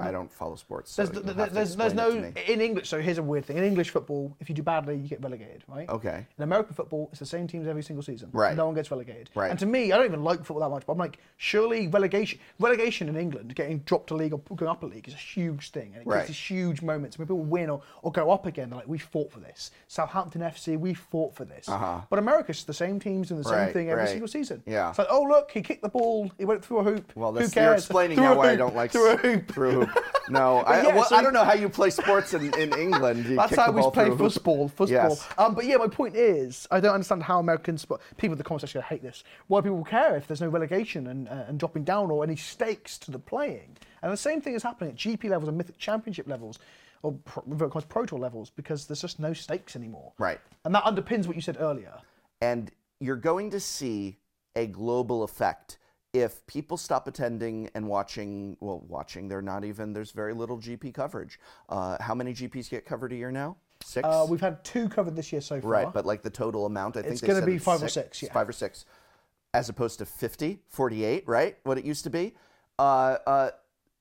[0.00, 0.92] I don't follow sports.
[0.92, 2.52] So There's, you'll th- have to there's, there's no it to me.
[2.54, 2.88] in English.
[2.88, 5.62] So here's a weird thing: in English football, if you do badly, you get relegated,
[5.68, 5.88] right?
[5.88, 6.26] Okay.
[6.38, 8.30] In American football, it's the same teams every single season.
[8.32, 8.56] Right.
[8.56, 9.30] No one gets relegated.
[9.34, 9.50] Right.
[9.50, 12.38] And to me, I don't even like football that much, but I'm like, surely relegation,
[12.58, 15.70] relegation in England, getting dropped a league or going up a league, is a huge
[15.70, 16.26] thing, and it Right.
[16.26, 18.70] these huge moments when people win or, or go up again.
[18.70, 19.70] They're like, we fought for this.
[19.88, 21.68] Southampton FC, we fought for this.
[21.68, 22.00] Uh-huh.
[22.10, 24.10] But America's the same teams doing the same Right, thing every right.
[24.10, 24.62] single season.
[24.66, 24.90] Yeah.
[24.90, 27.12] It's like, oh look, he kicked the ball, he went through a hoop.
[27.14, 27.54] Well, Who cares?
[27.56, 29.56] you're explaining Through now why I don't like through a hoop.
[29.60, 29.86] Through.
[30.30, 33.26] No, I, yeah, well, so- I don't know how you play sports in, in England.
[33.26, 34.32] You That's how we play through a hoop.
[34.32, 34.68] football.
[34.68, 34.88] Football.
[34.88, 35.28] Yes.
[35.36, 38.44] Um, but yeah, my point is, I don't understand how American sport people in the
[38.44, 39.24] comments actually hate this.
[39.48, 42.96] Why people care if there's no relegation and, uh, and dropping down or any stakes
[42.98, 43.76] to the playing.
[44.02, 46.60] And the same thing is happening at GP levels and Mythic Championship levels
[47.02, 50.12] or pro, Pro Tour levels because there's just no stakes anymore.
[50.18, 50.40] Right.
[50.64, 51.94] And that underpins what you said earlier.
[52.40, 52.70] And
[53.00, 54.18] you're going to see
[54.54, 55.78] a global effect
[56.12, 58.56] if people stop attending and watching.
[58.60, 59.92] Well, watching, they're not even.
[59.92, 61.38] There's very little GP coverage.
[61.68, 63.56] Uh, how many GPs get covered a year now?
[63.82, 64.06] Six.
[64.06, 65.70] Uh, we've had two covered this year so far.
[65.70, 68.22] right, but like the total amount, I think It's gonna be it's five or six,
[68.22, 68.32] yeah.
[68.32, 68.84] Five or six,
[69.54, 71.56] as opposed to 50, 48, right?
[71.62, 72.34] What it used to be.
[72.78, 73.50] Uh, uh,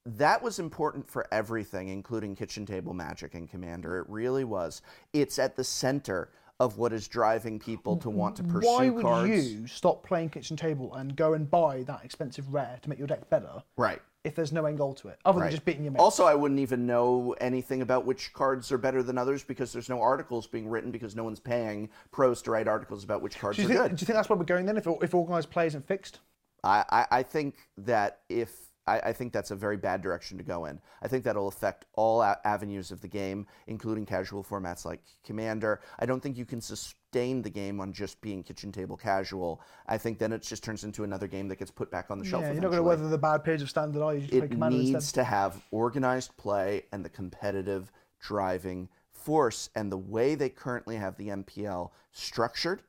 [0.06, 4.00] that was important for everything, including kitchen table magic and commander.
[4.00, 4.82] It really was.
[5.14, 9.02] It's at the center of what is driving people to want to pursue Why would
[9.02, 9.52] cards.
[9.54, 13.08] you stop playing kitchen table and go and buy that expensive rare to make your
[13.08, 14.02] deck better Right.
[14.26, 15.46] if there's no end goal to it, other Right.
[15.46, 16.00] than just beating your mate?
[16.02, 19.88] Also, I wouldn't even know anything about which cards are better than others because there's
[19.88, 23.56] no articles being written because no one's paying pros to write articles about which cards
[23.56, 23.96] Do you, are think, good.
[23.96, 24.76] do you think that's where we're going then?
[24.76, 26.20] If, if organised play isn't fixed,
[26.62, 30.44] I, I, I think that if I, I think that's a very bad direction to
[30.44, 30.80] go in.
[31.02, 35.82] I think that'll affect all a- avenues of the game, including casual formats like Commander.
[36.00, 39.62] I don't think you can sustain the game on just being kitchen table casual.
[39.88, 42.26] I think then it just turns into another game that gets put back on the
[42.26, 42.42] shelf.
[42.42, 44.22] yeah, you're not going to weather the bad periods of standard, are you?
[44.22, 45.22] Just it needs instead.
[45.22, 49.70] to have organized play and the competitive driving force.
[49.76, 52.82] And the way they currently have the MPL structured,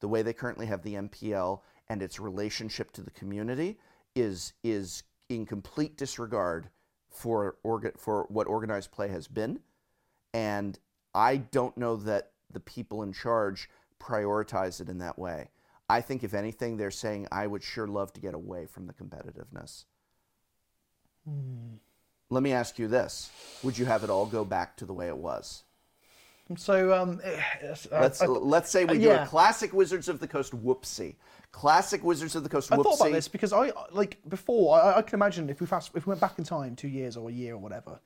[0.00, 3.78] the way they currently have the MPL and its relationship to the community
[4.16, 6.68] is is in complete disregard
[7.10, 9.60] for orga- for what organized play has been.
[10.32, 10.78] And
[11.14, 13.68] I don't know that the people in charge
[14.00, 15.50] prioritize it in that way.
[15.88, 18.92] I think if anything, they're saying I would sure love to get away from the
[18.94, 19.84] competitiveness.
[22.30, 23.30] Let me ask you this:
[23.62, 25.62] Would you have it all go back to the way it was?
[26.56, 30.20] So um, eh, yes, I- Let's I, let's say we do a classic Wizards of
[30.20, 31.16] the Coast whoopsie.
[31.54, 34.76] Classic Wizards of the Coast I thought about this because I like before.
[34.76, 37.16] I, I can imagine if we fast, if we went back in time two years
[37.16, 38.00] or a year or whatever,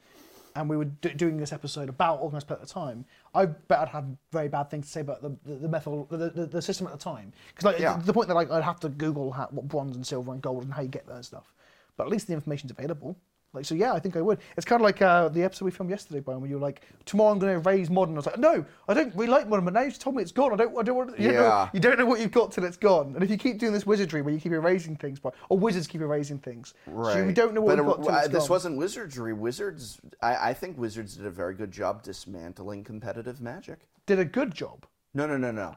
[0.55, 3.79] and we were do, doing this episode about organised play at the time, I bet
[3.79, 6.61] I'd have very bad things to say about the the, the method, the, the, the
[6.61, 7.33] system at the time.
[7.49, 7.97] Because like Yeah.
[7.97, 10.43] to the point that like I'd have to Google how, what bronze and silver and
[10.43, 11.55] gold and how you get that and stuff.
[11.97, 13.17] But at least the information's available.
[13.59, 14.39] Like so, yeah, I think I would.
[14.57, 16.83] It's kind of like uh, the episode we filmed yesterday, Brian, where you were like,
[17.05, 19.65] "Tomorrow I'm going to erase modern." I was like, "No, I don't really like modern,
[19.65, 20.53] but now you just told me it's gone.
[20.53, 21.19] I don't, I don't want.
[21.19, 21.69] You, know, Yeah.
[21.73, 23.15] you don't know what you've got till it's gone.
[23.15, 25.87] And if you keep doing this wizardry where you keep erasing things, but or wizards
[25.87, 28.43] keep erasing things, so we don't know what but we've got till uh, it's this
[28.45, 28.51] gone.
[28.51, 29.33] wasn't wizardry.
[29.33, 33.81] Wizards, I, I think Wizards did a very good job dismantling competitive magic.
[34.07, 35.75] Did a good job, No, no, no, no.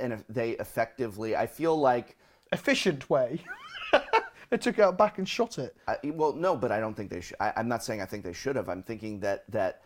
[0.00, 2.16] And if they effectively, I feel like,
[2.52, 3.40] efficient way.
[4.50, 5.76] they took it out back and shot it.
[5.88, 7.36] I, well, no, but I don't think they should.
[7.40, 8.68] I, I'm not saying I think they should have.
[8.68, 9.82] I'm thinking that that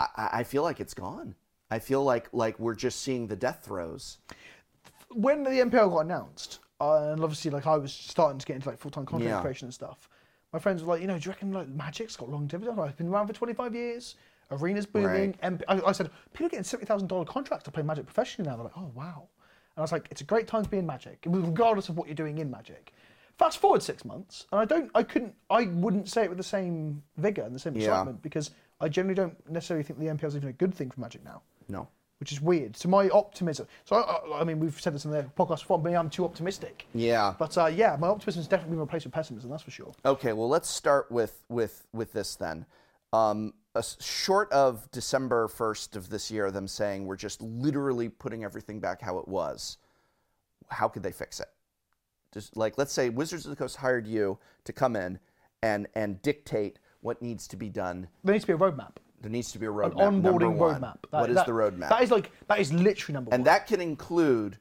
[0.00, 1.34] I, I feel like it's gone.
[1.70, 4.18] I feel like like we're just seeing the death throes.
[5.10, 8.68] when the MPL got announced, uh, and obviously like I was starting to get into
[8.68, 9.40] like full time content Yeah.
[9.40, 10.08] creation and stuff,
[10.52, 12.70] my friends were like, you know, do you reckon like Magic's got longevity?
[12.70, 14.16] I'm like, It's been around for 25 years.
[14.50, 15.08] Arena's booming.
[15.10, 15.34] Right.
[15.42, 18.48] And I, I said, people are getting seventy thousand dollar contracts to play Magic professionally
[18.48, 18.56] now.
[18.56, 19.26] They're like, oh wow.
[19.74, 22.06] And I was like, it's a great time to be in Magic, regardless of what
[22.06, 22.92] you're doing in Magic.
[23.38, 26.44] Fast forward six months, and I don't, I couldn't, I wouldn't say it with the
[26.44, 27.82] same vigor and the same Yeah.
[27.88, 31.00] excitement because I generally don't necessarily think the MPL is even a good thing for
[31.00, 31.86] Magic now No.
[32.18, 32.76] which is weird.
[32.78, 33.66] So my optimism.
[33.84, 34.00] So I,
[34.36, 35.78] I, I mean, we've said this in the podcast before.
[35.78, 36.86] Maybe I'm too optimistic.
[36.94, 37.34] Yeah.
[37.38, 39.50] But uh, yeah, my optimism has definitely been replaced with pessimism.
[39.50, 39.92] That's for sure.
[40.06, 42.64] Okay, well, let's start with with with this then.
[43.12, 43.52] Um,
[44.00, 49.02] short of December first of this year, them saying we're just literally putting everything back
[49.02, 49.76] how it was.
[50.68, 51.48] How could they fix it?
[52.36, 55.18] Just like let's say Wizards of the Coast hired you to come in
[55.62, 58.08] and and dictate what needs to be done.
[58.24, 59.96] There needs to be a roadmap, There needs to be a an roadmap.
[59.96, 60.96] number onboarding roadmap.
[61.08, 61.88] what is that- the roadmap?
[61.88, 63.40] That is like that is literally number and one.
[63.40, 64.58] And that can include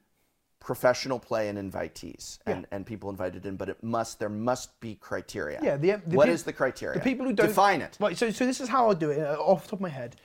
[0.61, 4.95] professional play and invitees and, and people invited in, but it must there must be
[4.95, 5.59] criteria.
[5.61, 6.97] Yeah, the- the What is the criteria?
[6.97, 7.97] the people who don't define it.
[7.99, 8.17] Right.
[8.17, 10.15] So so this is how I do it uh, off the top of my head.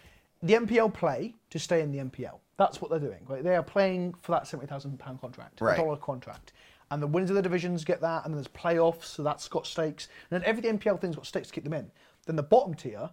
[0.40, 2.38] The MPL play to stay in the MPL.
[2.58, 3.26] That's what they're doing.
[3.28, 3.42] Right.
[3.42, 5.76] They are playing for that seventy thousand pound contract, Right.
[5.76, 6.52] dollar contract.
[6.90, 9.66] And the winners of the divisions get that, and then there's playoffs, so that's got
[9.66, 10.08] stakes.
[10.30, 11.90] And then every MPL thing's got stakes to keep them in.
[12.26, 13.10] then the bottom tier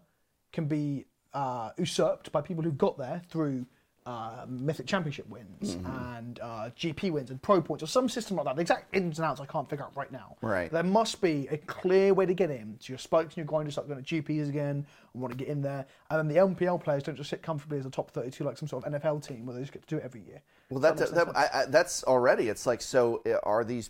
[0.52, 3.66] can be uh, usurped by people who got there through
[4.08, 6.16] uh, Mythic Championship wins Mm-hmm.
[6.16, 8.56] and uh, GP wins and Pro points or some system like that.
[8.56, 10.38] The exact ins and outs I can't figure out right now.
[10.42, 10.72] Right.
[10.72, 12.78] There must be a clear way to get in.
[12.80, 15.50] So your spikes and your grinders start going to GPs again and want to get
[15.50, 15.86] in there.
[16.10, 18.70] And then the MPL players don't just sit comfortably as a top 32 like some
[18.70, 20.42] sort of NFL team where they just get to do it every year.
[20.70, 22.48] Well, that, makes that, I, I, that's already.
[22.50, 23.90] It's like, so uh, are these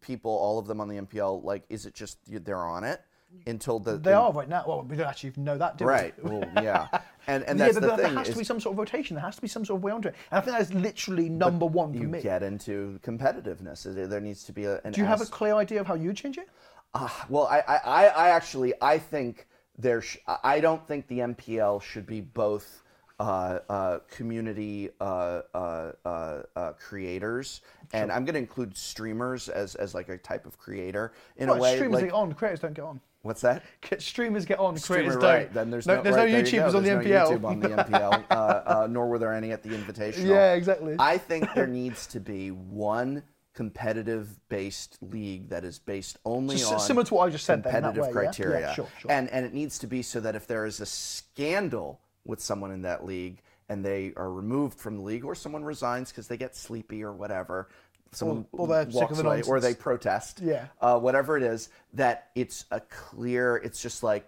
[0.00, 3.00] people, all of them on the MPL, like, is it just they're on it
[3.46, 4.64] until the They are right now.
[4.66, 5.90] Well, we don't actually know that, do we?
[5.90, 6.24] right?
[6.24, 6.88] Well, yeah,
[7.26, 8.16] and and yeah, but the there, there thing.
[8.16, 9.14] has to be some sort of rotation.
[9.16, 10.14] There has to be some sort of way onto it.
[10.30, 12.20] And I think that's literally number one for you me.
[12.22, 13.82] get into competitiveness.
[13.84, 14.80] There- There needs to be a.
[14.90, 16.48] Do you have a clear idea of how you change it?
[16.94, 20.00] Ah, well, I, I, I actually I think there.
[20.00, 22.82] Sh- I don't think the MPL should be both
[23.20, 27.60] uh, uh, community uh, uh, uh, uh, creators,
[27.92, 31.58] and I'm going to include streamers as, as like a type of creator in Well,
[31.58, 31.74] a way.
[31.76, 33.00] streamers like, get on, creators don't get on.
[33.22, 33.62] What's that?
[33.98, 35.44] Streamers get on, Streamer, creators right?
[35.44, 35.54] don't.
[35.54, 37.30] Then there's no, no, there's right, no YouTubers on the There's MPL.
[37.30, 40.26] No YouTube on the MPL, uh, uh, nor were there any at the Invitational.
[40.26, 40.96] Yeah, exactly.
[40.98, 43.22] I think there needs to be one
[43.54, 47.96] competitive-based league that is based only So, on similar to what I just said competitive
[47.96, 48.06] way, yeah?
[48.06, 48.72] Yeah, criteria.
[48.74, 49.10] sure, sure.
[49.10, 52.70] And and it needs to be so that if there is a scandal with someone
[52.70, 56.36] in that league and they are removed from the league, or someone resigns because they
[56.36, 57.68] get sleepy or whatever.
[58.12, 60.40] Someone they're sick walks away, or they protest.
[60.42, 60.66] Yeah.
[60.80, 63.56] Uh, whatever it is, that it's a clear.
[63.56, 64.26] It's just like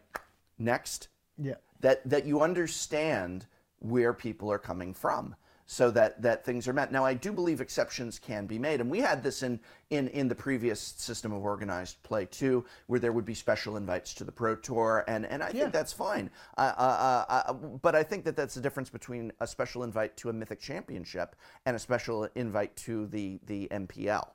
[0.59, 1.55] next Yeah.
[1.81, 3.47] that that you understand
[3.79, 5.35] where people are coming from
[5.72, 8.90] so that that things are met now i do believe exceptions can be made and
[8.90, 13.12] we had this in in in the previous system of organized play too where there
[13.12, 15.61] would be special invites to the pro tour and and i Yeah.
[15.62, 16.28] think that's fine
[16.59, 20.28] uh, uh, uh, but i think that that's the difference between a special invite to
[20.28, 24.26] a mythic championship and a special invite to the the mpl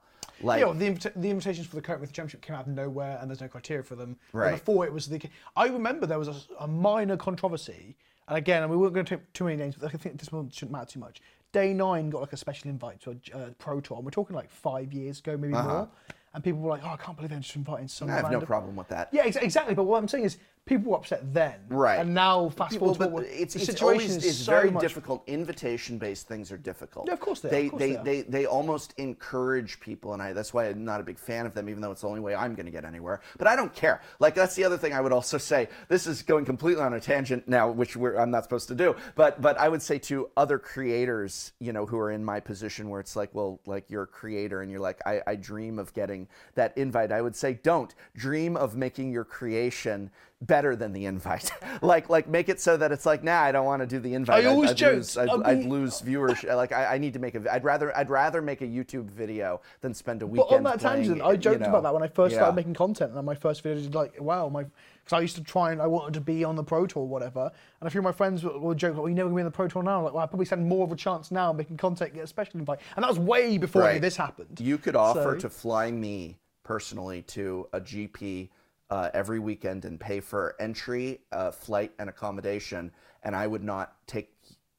[0.41, 2.73] like Yeah, well, the, invita- the invitations for the current Mythic Championship came out of
[2.73, 4.17] nowhere, and there's no criteria for them.
[4.33, 4.51] And Right.
[4.51, 5.21] before it was the.
[5.55, 7.95] I remember there was a, a minor controversy,
[8.27, 10.49] and again, we weren't going to take too many names, but I think this one
[10.49, 11.21] shouldn't matter too much.
[11.53, 14.49] Day9 got like a special invite to a uh, pro tour, and we're talking like
[14.49, 15.89] five years ago, maybe more.
[16.33, 18.17] And people were like, "Oh, I can't believe they're just inviting some." Uh-huh.
[18.17, 19.73] i have no problem with that Yeah, ex- exactly.
[19.73, 21.99] But what I'm saying is, people were upset then, Right.
[21.99, 24.25] And now, fast Well, forward, to but what we're- it's, the it's situation always is
[24.25, 25.23] it's so very much- difficult.
[25.27, 27.05] Invitation-based things are difficult.
[27.07, 28.03] Yeah, of course they are, They of course they, they are.
[28.03, 31.53] they they almost encourage people, and I that's why I'm not a big fan of
[31.53, 33.21] them, even though it's the only way I'm going to get anywhere.
[33.37, 34.01] But I don't care.
[34.19, 35.69] Like that's the other thing I would also say.
[35.87, 38.95] This is going completely on a tangent now, which we're, I'm not supposed to do.
[39.15, 42.89] But but I would say to other creators, you know, who are in my position
[42.89, 45.93] where it's like, well, like you're a creator and you're like, I, I dream of
[45.93, 47.11] getting that invite.
[47.11, 50.09] I would say, don't dream of making your creation
[50.41, 51.51] better than the invite.
[51.81, 54.13] like like make it so that it's like, nah, I don't want to do the
[54.13, 54.35] invite.
[54.35, 56.55] I I'd- always I'd lose- I'd, I I'd mean- lose uh, viewership.
[56.55, 57.53] Like I, I need to make a.
[57.53, 60.49] I'd rather I'd rather make a YouTube video than spend a weekend.
[60.49, 61.69] But on that playing, tangent, I you joked know.
[61.69, 62.39] about that when I first Yeah.
[62.39, 64.63] started making content, and my first video did like, wow, my
[65.03, 67.07] because I used to try and I wanted to be on the pro tour or
[67.07, 69.35] whatever, and a few of my friends would, would joke, like, well, you never gonna
[69.37, 70.01] be on the pro tour now.
[70.03, 72.59] Like, well, I probably stand more of a chance now making content, get a special
[72.59, 74.01] invite, and that was way before Right.
[74.01, 74.59] this happened.
[74.59, 78.49] You could offer So- to fly me personally to a GP
[78.89, 82.91] uh, every weekend and pay for entry, uh, flight, and accommodation,
[83.23, 84.33] and I would not take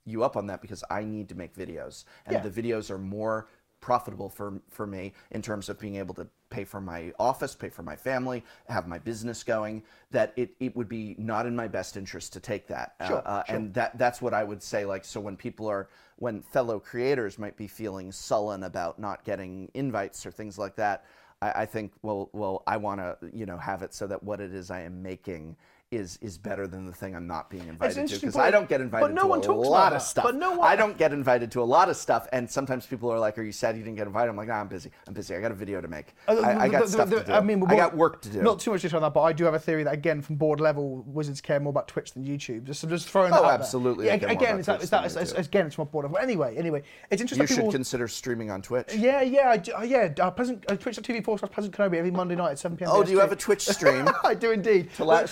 [0.04, 2.42] you up on that because I need to make videos, and Yeah.
[2.42, 3.48] the videos are more
[3.80, 7.68] profitable for for me in terms of being able to pay for my office, pay
[7.68, 9.82] for my family, have my business going.
[10.12, 13.22] That it, it would be not in my best interest to take that, Uh, Sure,
[13.24, 14.84] uh, and that that's what I would say.
[14.86, 19.70] Like so, when people are when fellow creators might be feeling sullen about not getting
[19.74, 21.04] invites or things like that,
[21.46, 24.40] I, I think well well I want to you know have it so that what
[24.40, 25.56] it is I am making.
[25.92, 28.34] Is, is better than the thing I'm not being invited to because.
[28.34, 29.96] I don't get invited But no to one a talks lot that.
[29.96, 30.24] of stuff.
[30.24, 33.08] But no one- I don't get invited to a lot of stuff, and sometimes people
[33.08, 34.90] are like, "Are you sad you didn't get invited?" I'm like, "Nah, I'm busy.
[35.06, 35.36] I'm busy.
[35.36, 36.16] I got a video to make.
[36.26, 37.32] Uh, I, I got the- stuff the- to do.
[37.32, 39.32] I mean, I got work to do." Not too much detail on that, but I
[39.32, 42.24] do have a theory that again, from board level, Wizards care more about Twitch than
[42.24, 42.64] YouTube.
[42.64, 43.58] Just, I'm just throwing that Oh, out there.
[43.60, 46.18] absolutely, Yeah, more again, it's that, it's that, it's, again, it's from board level.
[46.18, 47.44] Anyway, anyway, it's interesting.
[47.44, 48.92] you should people, consider streaming on Twitch.
[48.92, 50.12] Yeah, yeah, I do, uh, yeah.
[50.20, 52.90] Uh, Pleasant, uh, Twitch.tv forward slash Pleasant Kenobi every Monday night at 7 p.m.
[52.92, 54.08] Oh, do you have a Twitch stream?
[54.24, 54.92] I do indeed.
[54.94, 55.24] to La-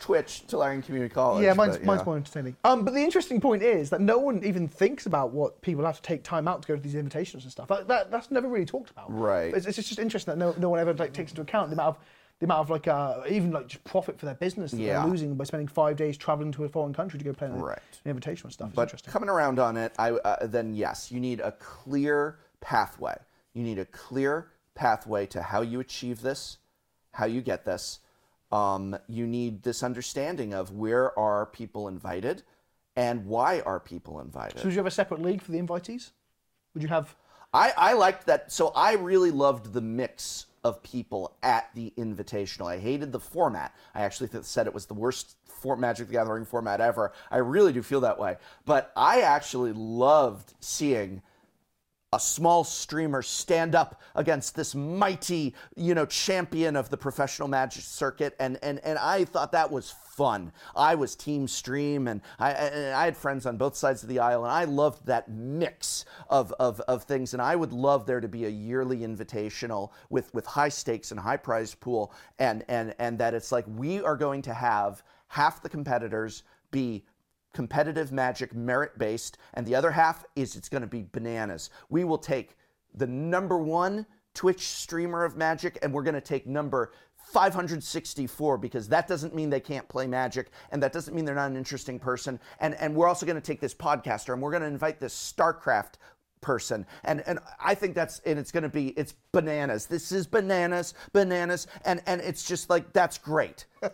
[0.00, 1.44] Twitch, Tolarian Community College.
[1.44, 2.04] Yeah, mine's, but, mine's yeah.
[2.06, 2.56] more entertaining.
[2.64, 5.96] Um, but the interesting point is that no one even thinks about what people have
[5.96, 7.68] to take time out to go to these invitations and stuff.
[7.68, 9.12] That, that, that's never really talked about.
[9.16, 9.54] Right.
[9.54, 11.96] It's, it's just interesting that no, no one ever like takes into account the amount
[11.96, 12.02] of
[12.38, 15.00] the amount of like uh, even like just profit for their business that Yeah.
[15.02, 17.60] they're losing by spending five days traveling to a foreign country to go play an,
[17.60, 17.78] Right.
[18.04, 18.68] an invitation and stuff.
[18.68, 19.12] It's But interesting.
[19.12, 23.18] coming around on it, I uh, then yes, you need a clear pathway.
[23.52, 26.56] You need a clear pathway to how you achieve this,
[27.12, 27.98] how you get this.
[28.52, 32.42] Um, you need this understanding of where are people invited,
[32.96, 34.58] and why are people invited.
[34.58, 36.10] So would you have a separate league for the invitees?
[36.74, 37.14] Would you have?
[37.52, 38.52] I, I liked that.
[38.52, 42.66] So I really loved the mix of people at the Invitational.
[42.66, 43.74] I hated the format.
[43.94, 47.12] I actually th- said it was the worst for Magic the Gathering format ever.
[47.30, 48.36] I really do feel that way.
[48.66, 51.22] But I actually loved seeing
[52.12, 57.84] a small streamer stand up against this mighty, you know, champion of the professional magic
[57.84, 60.52] circuit, and and and I thought that was fun.
[60.74, 64.18] I was team stream, and I and I had friends on both sides of the
[64.18, 67.32] aisle, and I loved that mix of of of things.
[67.32, 71.20] And I would love there to be a yearly invitational with with high stakes and
[71.20, 75.62] high prize pool, and and and that it's like we are going to have half
[75.62, 76.42] the competitors
[76.72, 77.04] be
[77.52, 81.70] competitive magic merit based and the other half is it's going to be bananas.
[81.88, 82.56] We will take
[82.94, 86.92] the number one twitch streamer of magic and we're going to take number
[87.32, 91.50] 564 because that doesn't mean they can't play magic and that doesn't mean they're not
[91.50, 92.40] an interesting person.
[92.60, 95.14] And and we're also going to take this podcaster and we're going to invite this
[95.14, 95.94] starcraft
[96.40, 96.86] person.
[97.04, 99.86] And and i think that's and it's going to be it's bananas.
[99.86, 103.66] This is bananas bananas and and it's just like that's great.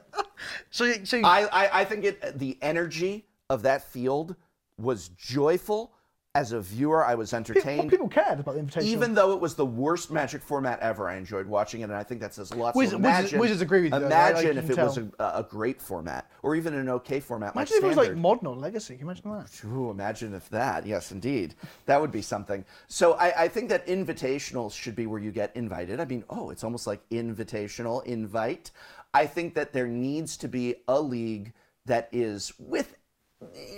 [0.70, 4.36] So, so I, I, I think it the energy of that field
[4.78, 5.92] was joyful.
[6.34, 7.88] As a viewer, I was entertained.
[7.88, 8.86] people cared about the invitation.
[8.90, 12.02] Even though it was the worst Magic format ever, I enjoyed watching it, and I
[12.02, 12.76] think that says lots.
[12.76, 14.34] Wizards- so imagine, Wizards- agree with you, though, right?
[14.34, 17.76] Like, Imagine if it was a, a great format, or even an okay format imagine
[17.76, 18.96] like if it was like modern or legacy.
[18.98, 19.64] Can you imagine that?
[19.64, 20.84] Ooh, imagine if that.
[20.84, 21.54] Yes, indeed.
[21.86, 22.66] That would be something.
[22.86, 26.00] So I, I think that invitationals should be where you get invited.
[26.00, 28.72] I mean, oh, it's almost like invitational, invite.
[29.14, 31.54] I think that there needs to be a league
[31.86, 32.95] that is, with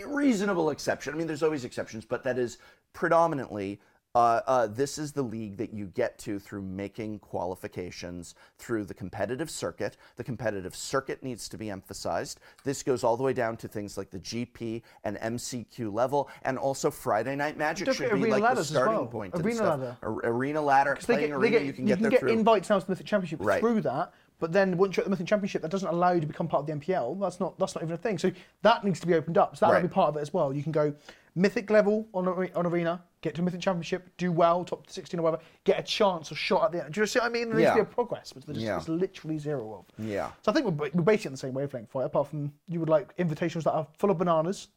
[0.07, 2.59] reasonable exception, I mean, there's always exceptions, but that is
[2.93, 3.81] predominantly.
[4.15, 8.95] Uh, uh, this is the league that you get to through making qualifications through the
[8.95, 9.97] competitive circuit.
[10.17, 12.41] The competitive circuit needs to be emphasized.
[12.65, 16.59] This goes all the way down to things like the GP and MCQ level, and
[16.59, 19.07] also Friday Night Magic Don't should be arena like the starting well.
[19.07, 19.35] point.
[19.37, 19.79] Arena stuff.
[19.81, 19.97] ladder.
[20.03, 22.31] Ar- arena ladder, They get, arena, they get, you can get there get through.
[22.33, 23.61] invites now to the Championship Right.
[23.61, 24.15] through that.
[24.39, 26.61] But then once you're at the Mythic Championship, that doesn't allow you to become part
[26.63, 27.19] of the MPL.
[27.21, 28.19] That's not that's not even a thing.
[28.19, 28.31] So
[28.63, 29.57] that needs to be opened up.
[29.57, 29.89] So that'll Right.
[29.89, 30.53] be part of it as well.
[30.53, 30.95] You can go
[31.35, 35.43] Mythic level on on Arena, get to Mythic Championship, do well, top 16 or whatever,
[35.65, 36.95] get a chance or shot at the end.
[36.95, 37.49] Do you see what I mean?
[37.49, 38.73] There needs to be a progress, which there's, Yeah.
[38.73, 40.05] there's literally zero of.
[40.05, 40.31] Yeah.
[40.43, 42.05] So I think we're, we're basically on the same wavelength, right?
[42.05, 44.69] Apart from you would like invitations that are full of bananas.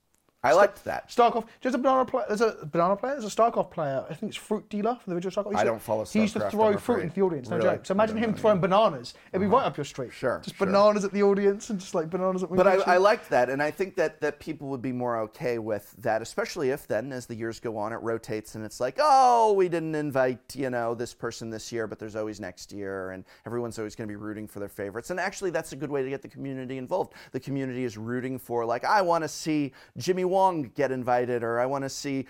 [0.43, 1.09] I liked that.
[1.09, 2.25] StarCraft, there's a banana player.
[2.27, 3.13] There's a banana player.
[3.19, 4.03] There's a StarCraft player.
[4.09, 5.55] I think it's Fruit Dealer from the original StarCraft.
[5.55, 7.49] I don't follow He used to throw fruit into the audience.
[7.49, 7.69] No Really?
[7.69, 7.85] joke.
[7.85, 9.13] So imagine him know, throwing bananas.
[9.31, 10.11] It'd be right up your street.
[10.13, 10.65] Sure, Just sure.
[10.65, 12.49] bananas at the audience and just like bananas at.
[12.49, 15.59] But I, I liked that, and I think that, that people would be more okay
[15.59, 18.97] with that, especially if then, as the years go on, it rotates and it's like,
[18.99, 23.11] oh, we didn't invite, you know, this person this year, but there's always next year,
[23.11, 25.11] and everyone's always going to be rooting for their favorites.
[25.11, 27.13] And actually, that's a good way to get the community involved.
[27.31, 31.59] The community is rooting for, like, I want to see Jimmy Wong get invited, or
[31.59, 32.25] I want to see.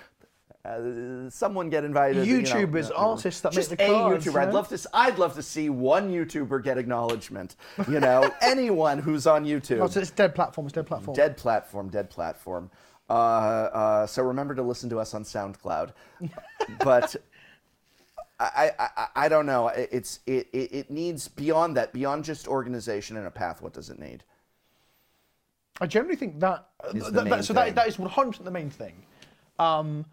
[0.64, 2.28] Uh, someone get invited.
[2.28, 4.34] YouTubers, you know, artists that make just the a cards, YouTuber.
[4.34, 4.90] you I'd love to.
[4.94, 7.56] I'd love to see one YouTuber get acknowledgement.
[7.90, 9.82] You know, anyone who's on YouTube.
[9.82, 10.68] Oh, so it's dead platform.
[10.68, 11.16] It's dead platform.
[11.16, 12.70] Dead platform, dead platform.
[13.10, 15.92] Uh, uh, so remember to listen to us on SoundCloud.
[16.84, 17.16] but
[18.40, 19.68] I, I, I, I don't know.
[19.68, 23.62] It's it, it, it needs beyond that, beyond just organization and a path.
[23.62, 24.24] What does it need?
[25.82, 27.74] I generally think that, Is that- the that- main so that, thing.
[27.76, 29.04] that is 100% the main thing.
[29.60, 30.06] Um,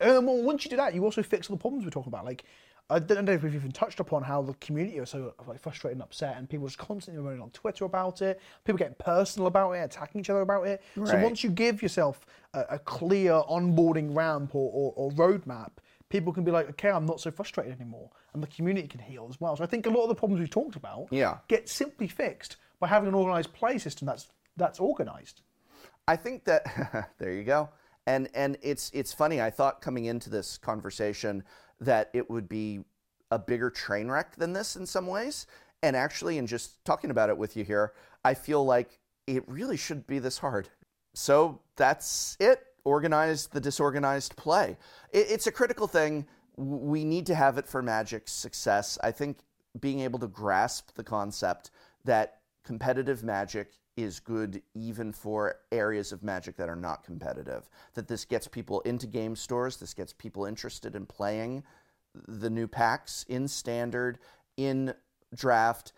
[0.00, 2.24] and well, once you do that, you also fix all the problems we're talking about.
[2.24, 2.44] Like,
[2.90, 5.96] I don't know if we've even touched upon how the community are so like frustrated
[5.96, 8.40] and upset, and people just constantly running on Twitter about it.
[8.64, 10.82] People getting personal about it, attacking each other about it.
[10.94, 11.22] So Right.
[11.22, 15.70] once you give yourself a, a clear onboarding ramp or, or, or roadmap,
[16.10, 19.26] people can be like, okay, I'm not so frustrated anymore, and the community can heal
[19.28, 19.56] as well.
[19.56, 21.38] So I think a lot of the problems we've talked about Yeah.
[21.48, 25.42] get simply fixed by having an organized play system that's that's organized.
[26.08, 27.70] I think that there you go.
[28.06, 29.40] And and it's it's funny.
[29.40, 31.42] I thought coming into this conversation
[31.80, 32.84] that it would be
[33.30, 35.46] a bigger train wreck than this in some ways.
[35.82, 37.92] And actually, in just talking about it with you here,
[38.24, 40.68] I feel like it really shouldn't be this hard.
[41.14, 42.62] So that's it.
[42.84, 44.76] Organize the disorganized play.
[45.12, 46.26] It, it's a critical thing.
[46.56, 48.98] We need to have it for Magic's success.
[49.02, 49.38] I think
[49.78, 51.70] being able to grasp the concept
[52.04, 57.68] that competitive Magic is good even for areas of Magic that are not competitive.
[57.94, 61.64] That this gets people into game stores, this gets people interested in playing
[62.28, 64.18] the new packs in standard,
[64.56, 64.94] in
[65.34, 65.92] draft.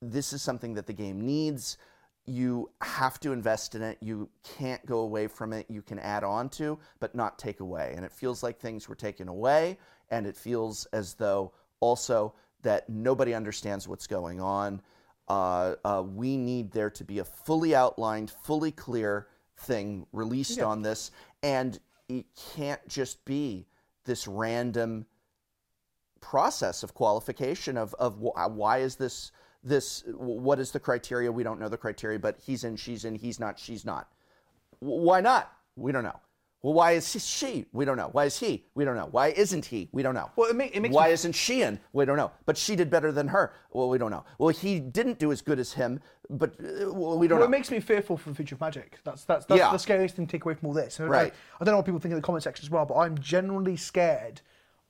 [0.00, 1.78] This is something that the game needs.
[2.26, 3.98] You have to invest in it.
[4.00, 5.66] You can't go away from it.
[5.68, 7.94] You can add on to, but not take away.
[7.96, 9.78] And it feels like things were taken away,
[10.10, 14.82] and it feels as though also that nobody understands what's going on.
[15.28, 20.82] Uh, uh, we need there to be a fully outlined, fully clear thing released on
[20.82, 21.10] this,
[21.42, 22.24] and it
[22.54, 23.66] can't just be
[24.04, 25.04] this random
[26.20, 29.30] process of qualification of of why is this
[29.62, 31.30] this what is the criteria?
[31.30, 34.10] We don't know the criteria, but he's in, she's in, he's not, she's not.
[34.80, 35.52] Why not?
[35.76, 36.20] We don't know.
[36.62, 37.66] Well, why is he- she?
[37.72, 38.08] We don't know.
[38.10, 38.64] Why is he?
[38.74, 39.08] We don't know.
[39.12, 39.88] Why isn't he?
[39.92, 40.30] We don't know.
[40.34, 41.78] Well, it ma- it makes why me- isn't she in?
[41.92, 42.32] We don't know.
[42.46, 43.52] But she did better than her.
[43.72, 44.24] Well, we don't know.
[44.38, 47.54] Well, he didn't do as good as him, but uh, well, we don't Well, know.
[47.54, 48.98] it makes me fearful for the future of Magic.
[49.04, 49.70] That's that's, that's Yeah.
[49.70, 50.98] the scariest thing to take away from all this.
[50.98, 51.34] And I- Right.
[51.60, 53.76] I, don't know what people think in the comment section as well, but I'm generally
[53.76, 54.40] scared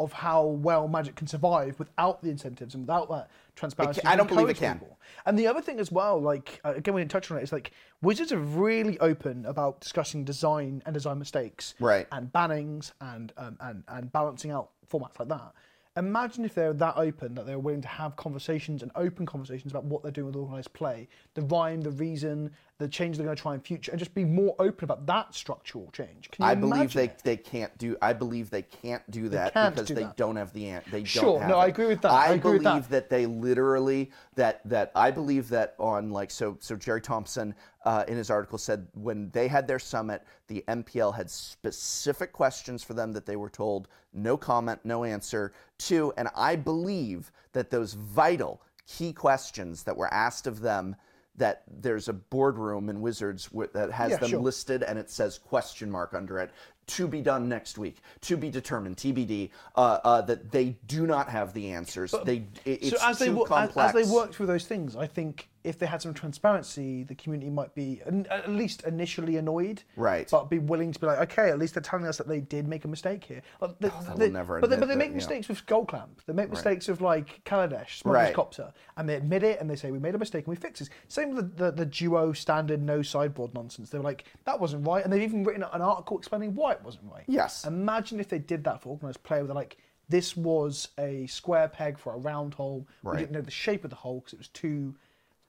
[0.01, 4.01] of how well Magic can survive without the incentives and without that transparency.
[4.05, 4.78] I don't believe it can.
[4.78, 4.99] people.
[5.26, 7.53] And the other thing as well, like uh, again, we didn't touch on it, is
[7.53, 12.07] like Wizards are really open about discussing design and design mistakes, Right.
[12.12, 15.53] And bannings and um, and and balancing out formats like that.
[15.99, 19.84] Imagine if they're that open that they're willing to have conversations and open conversations about
[19.84, 23.42] what they're doing with organized play, the rhyme, the reason, the change they're going to
[23.42, 26.30] try in future, and just be more open about that structural change.
[26.30, 27.20] Can you I believe they, it?
[27.24, 27.96] they can't do.
[28.01, 30.16] I believe they can't do that can't because do they that.
[30.16, 30.84] don't have the ant.
[30.90, 31.62] they Sure, don't have no, it.
[31.62, 32.12] I agree with that.
[32.12, 33.11] I agree with believe that.
[33.11, 37.55] they literally that that I believe that on like so so Jerry Thompson
[37.85, 42.83] uh, in his article said when they had their summit, the MPL had specific questions
[42.83, 47.70] for them that they were told no comment, no answer to, and I believe that
[47.70, 50.97] those vital key questions that were asked of them.
[51.37, 54.41] That there's a boardroom in Wizards that has Yeah, them sure.
[54.41, 56.51] listed and it says question mark under it
[56.89, 61.29] to be done next week to be determined tbd uh, uh, that they do not
[61.29, 64.12] have the answers they it- it's so as they too wo- as, complex as they
[64.12, 68.00] work through those things, I think if they had some transparency, the community might be
[68.06, 70.28] an- at least initially annoyed, Right.
[70.30, 72.68] But be willing to be like, okay, at least they're telling us that they did
[72.68, 73.42] make a mistake here.
[73.61, 76.24] Like, they, will they- never but, they, but they that, make mistakes with Skullclamp.
[76.26, 78.34] They make mistakes with like Kaladesh, Smuggler's Right.
[78.34, 80.80] Copter, and they admit it and they say we made a mistake and we fix
[80.80, 80.88] it.
[81.09, 83.90] Same with the, the, the duo standard no sideboard nonsense.
[83.90, 86.82] They were like that wasn't right, and they've even written an article explaining why it
[86.84, 87.24] wasn't right.
[87.26, 87.64] Yes.
[87.64, 89.76] Imagine if they did that for organized play, where they're like,
[90.09, 92.86] this was a square peg for a round hole.
[93.02, 94.94] We didn't know the shape of the hole because it was too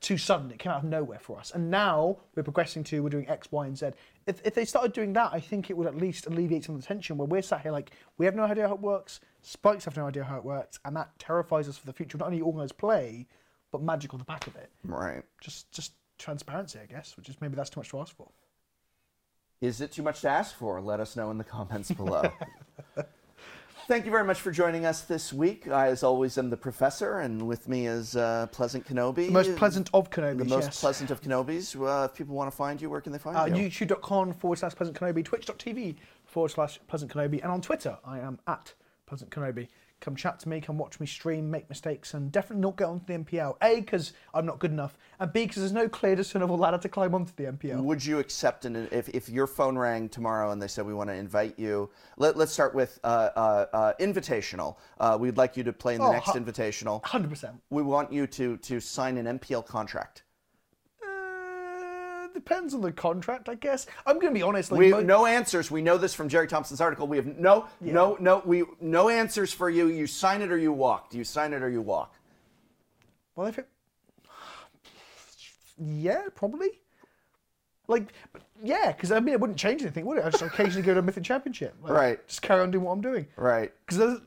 [0.02, 0.52] too sudden.
[0.52, 1.52] It came out of nowhere for us.
[1.54, 3.89] And now we're progressing to we're doing X, Y, and Z.
[4.26, 6.82] If, if they started doing that, I think it would at least alleviate some of
[6.82, 9.20] the tension where we're sat here like we have no idea how it works.
[9.41, 12.18] Spikes have no idea how it works, and that terrifies us for the future.
[12.18, 13.28] Not only organized play,
[13.72, 14.70] but magic on the back of it.
[14.84, 18.30] right Just just transparency, I guess, which is maybe that's too much to ask for.
[19.62, 22.32] is it too much to ask for let us know in the comments below
[23.90, 25.68] Thank you very much for joining us this week.
[25.68, 29.26] I, as always, am the professor, and with me is uh, Pleasant Kenobi.
[29.26, 30.38] The most pleasant of Kenobi.
[30.38, 30.80] The most yes.
[30.80, 31.76] pleasant of Kenobis.
[31.76, 33.68] Uh, if people want to find you, where can they find Uh, you?
[33.68, 38.38] YouTube.com forward slash Pleasant Kenobi, Twitch.tv forward slash Pleasant Kenobi, and on Twitter, I am
[38.46, 38.76] at
[39.08, 39.68] Pleasant Kenobi.
[40.02, 43.06] Come chat to me, come watch me stream, make mistakes, and definitely not get onto
[43.06, 43.58] the MPL.
[43.62, 46.88] A, because I'm not good enough, and B, because there's no clear discernible ladder to
[46.88, 47.84] climb onto the MPL.
[47.84, 51.10] Would you accept an if, if your phone rang tomorrow and they said we want
[51.10, 51.89] to invite you?
[52.18, 54.78] Let, let's start with uh, uh, uh, invitational.
[55.00, 57.02] Uh, we'd like you to play in the Oh, next hu- invitational.
[57.04, 57.52] 100%.
[57.70, 60.24] We want you to to sign an MPL contract.
[62.40, 63.86] Depends on the contract, I guess.
[64.06, 64.72] I'm going to be honest.
[64.72, 65.70] Like, We mo- no answers.
[65.70, 67.06] We know this from Jerry Thompson's article.
[67.06, 69.88] We have no no no we no answers for you.
[69.88, 71.10] You sign it or you walk.
[71.10, 72.16] Do you sign it or you walk?
[73.36, 73.68] Well, if it.
[75.78, 76.70] Yeah, probably.
[77.90, 78.14] Like,
[78.64, 80.26] yeah, because I mean, it wouldn't change anything, would it?
[80.26, 81.76] I just occasionally go to a Mythic Championship.
[81.82, 82.28] Like, Right.
[82.28, 83.28] Just carry on doing what I'm doing.
[83.36, 83.74] Right.
[83.86, 84.22] Because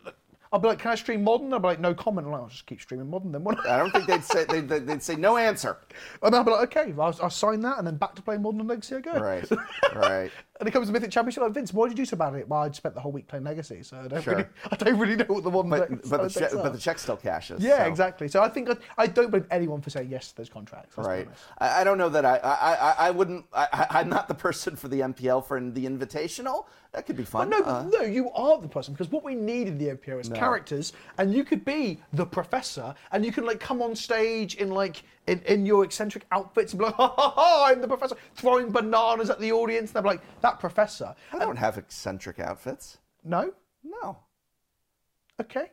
[0.53, 1.53] I'll be like, can I stream modern?
[1.53, 2.29] I'll be like, no comment.
[2.31, 3.43] Like, I'll just keep streaming modern then.
[3.67, 3.79] I?
[3.79, 5.79] Don't think they'd say they'd, they'd say no answer.
[6.23, 8.61] And I'll be like, okay, I'll, I'll sign that and then back to playing modern
[8.61, 9.13] and legacy I go.
[9.15, 9.49] Right.
[9.95, 10.31] Right.
[10.61, 12.49] And it comes to Mythic Championship, like, Vince, why did you do so about it?
[12.49, 14.35] Well, I just spent the whole week playing Legacy, so I don't, Sure.
[14.37, 16.63] really, I don't really know what the modern But decks- but the are.
[16.63, 17.63] but the check still cashes.
[17.63, 17.85] Yeah, so.
[17.91, 18.29] exactly.
[18.29, 20.97] So I think I, I don't blame anyone for saying yes to those contracts.
[20.97, 21.29] Right.
[21.59, 23.45] I, I don't know that I I, I, I wouldn't.
[23.53, 26.67] I, I- I'm not the person for the MPL for the Invitational.
[26.93, 27.49] That could be fun.
[27.49, 30.29] No, Uh, no, you are the person because what we need in the MPL is
[30.29, 34.71] characters, and you could be the professor, and you can like come on stage in
[34.71, 38.17] like in, in your eccentric outfits and be like, ha ha ha, I'm the professor,
[38.35, 39.91] throwing bananas at the audience.
[39.91, 41.15] And they're like, that professor.
[41.33, 42.99] I don't have eccentric outfits.
[43.25, 44.19] No, No.
[45.41, 45.71] okay.